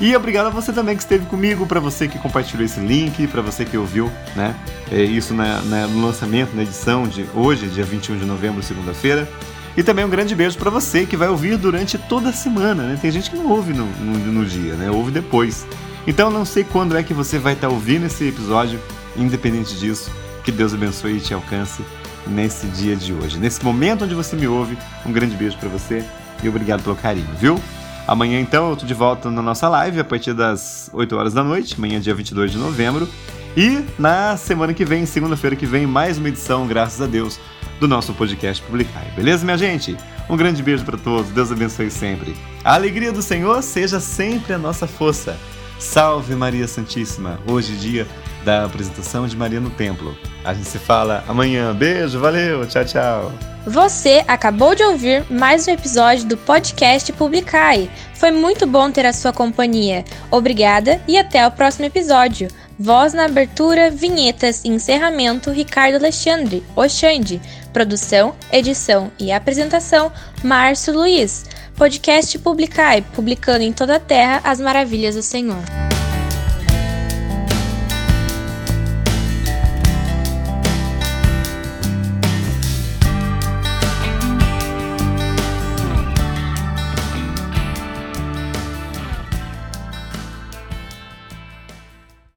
E 0.00 0.14
obrigado 0.16 0.48
a 0.48 0.50
você 0.50 0.72
também 0.72 0.96
que 0.96 1.02
esteve 1.02 1.24
comigo, 1.26 1.66
para 1.66 1.78
você 1.78 2.08
que 2.08 2.18
compartilhou 2.18 2.64
esse 2.64 2.80
link, 2.80 3.28
para 3.28 3.40
você 3.40 3.64
que 3.64 3.76
ouviu, 3.76 4.10
né? 4.34 4.54
É 4.90 5.02
isso 5.02 5.32
na, 5.32 5.62
na, 5.62 5.86
no 5.86 6.04
lançamento, 6.04 6.54
na 6.54 6.62
edição 6.62 7.06
de 7.06 7.24
hoje, 7.32 7.68
dia 7.68 7.84
21 7.84 8.18
de 8.18 8.24
novembro, 8.24 8.62
segunda-feira. 8.62 9.28
E 9.76 9.82
também 9.82 10.04
um 10.04 10.10
grande 10.10 10.34
beijo 10.34 10.58
para 10.58 10.70
você 10.70 11.06
que 11.06 11.16
vai 11.16 11.28
ouvir 11.28 11.56
durante 11.56 11.96
toda 11.96 12.30
a 12.30 12.32
semana, 12.32 12.82
né? 12.82 12.98
Tem 13.00 13.10
gente 13.10 13.30
que 13.30 13.36
não 13.36 13.48
ouve 13.48 13.72
no, 13.72 13.86
no, 13.86 14.32
no 14.32 14.44
dia, 14.44 14.74
né? 14.74 14.90
Ouve 14.90 15.12
depois. 15.12 15.64
Então 16.06 16.28
não 16.28 16.44
sei 16.44 16.64
quando 16.64 16.96
é 16.96 17.02
que 17.02 17.14
você 17.14 17.38
vai 17.38 17.54
estar 17.54 17.68
tá 17.68 17.72
ouvindo 17.72 18.06
esse 18.06 18.28
episódio, 18.28 18.80
independente 19.16 19.76
disso, 19.76 20.10
que 20.42 20.50
Deus 20.50 20.74
abençoe 20.74 21.16
e 21.16 21.20
te 21.20 21.32
alcance 21.32 21.82
nesse 22.26 22.66
dia 22.68 22.96
de 22.96 23.12
hoje. 23.12 23.38
Nesse 23.38 23.64
momento 23.64 24.04
onde 24.04 24.14
você 24.14 24.36
me 24.36 24.46
ouve, 24.46 24.76
um 25.04 25.12
grande 25.12 25.36
beijo 25.36 25.56
para 25.58 25.68
você 25.68 26.04
e 26.42 26.48
obrigado 26.48 26.82
pelo 26.82 26.96
carinho, 26.96 27.28
viu? 27.38 27.60
Amanhã, 28.06 28.38
então, 28.38 28.70
eu 28.70 28.76
tô 28.76 28.84
de 28.84 28.92
volta 28.92 29.30
na 29.30 29.40
nossa 29.40 29.68
live 29.68 29.98
a 29.98 30.04
partir 30.04 30.34
das 30.34 30.90
8 30.92 31.16
horas 31.16 31.32
da 31.32 31.42
noite, 31.42 31.74
amanhã, 31.78 31.98
dia 31.98 32.14
22 32.14 32.52
de 32.52 32.58
novembro. 32.58 33.08
E 33.56 33.82
na 33.98 34.36
semana 34.36 34.74
que 34.74 34.84
vem, 34.84 35.06
segunda-feira 35.06 35.56
que 35.56 35.64
vem, 35.64 35.86
mais 35.86 36.18
uma 36.18 36.28
edição, 36.28 36.66
graças 36.66 37.00
a 37.00 37.06
Deus, 37.06 37.40
do 37.80 37.88
nosso 37.88 38.12
podcast 38.12 38.62
Publicai. 38.62 39.10
Beleza, 39.16 39.44
minha 39.44 39.56
gente? 39.56 39.96
Um 40.28 40.36
grande 40.36 40.62
beijo 40.62 40.84
para 40.84 40.98
todos, 40.98 41.30
Deus 41.30 41.50
abençoe 41.50 41.90
sempre. 41.90 42.34
A 42.62 42.74
alegria 42.74 43.12
do 43.12 43.22
Senhor 43.22 43.62
seja 43.62 44.00
sempre 44.00 44.52
a 44.52 44.58
nossa 44.58 44.86
força. 44.86 45.38
Salve 45.78 46.34
Maria 46.34 46.68
Santíssima! 46.68 47.38
Hoje, 47.46 47.76
dia 47.76 48.06
da 48.44 48.64
apresentação 48.64 49.26
de 49.26 49.36
Maria 49.36 49.60
no 49.60 49.70
Templo. 49.70 50.16
A 50.44 50.52
gente 50.52 50.68
se 50.68 50.78
fala 50.78 51.24
amanhã. 51.26 51.74
Beijo, 51.74 52.20
valeu, 52.20 52.66
tchau, 52.66 52.84
tchau. 52.84 53.32
Você 53.66 54.22
acabou 54.28 54.74
de 54.74 54.82
ouvir 54.82 55.24
mais 55.30 55.66
um 55.66 55.70
episódio 55.70 56.26
do 56.26 56.36
podcast 56.36 57.10
Publicai. 57.14 57.90
Foi 58.14 58.30
muito 58.30 58.66
bom 58.66 58.90
ter 58.90 59.06
a 59.06 59.12
sua 59.12 59.32
companhia. 59.32 60.04
Obrigada 60.30 61.00
e 61.08 61.16
até 61.16 61.46
o 61.46 61.50
próximo 61.50 61.86
episódio. 61.86 62.48
Voz 62.78 63.14
na 63.14 63.24
abertura, 63.24 63.90
vinhetas 63.90 64.64
e 64.64 64.68
encerramento 64.68 65.50
Ricardo 65.50 65.94
Alexandre, 65.94 66.62
Oxande. 66.76 67.40
Produção, 67.72 68.34
edição 68.52 69.10
e 69.18 69.32
apresentação 69.32 70.12
Márcio 70.42 70.92
Luiz. 70.92 71.46
Podcast 71.74 72.38
Publicai, 72.38 73.02
publicando 73.14 73.64
em 73.64 73.72
toda 73.72 73.96
a 73.96 74.00
terra 74.00 74.40
as 74.44 74.60
maravilhas 74.60 75.14
do 75.14 75.22
Senhor. 75.22 75.93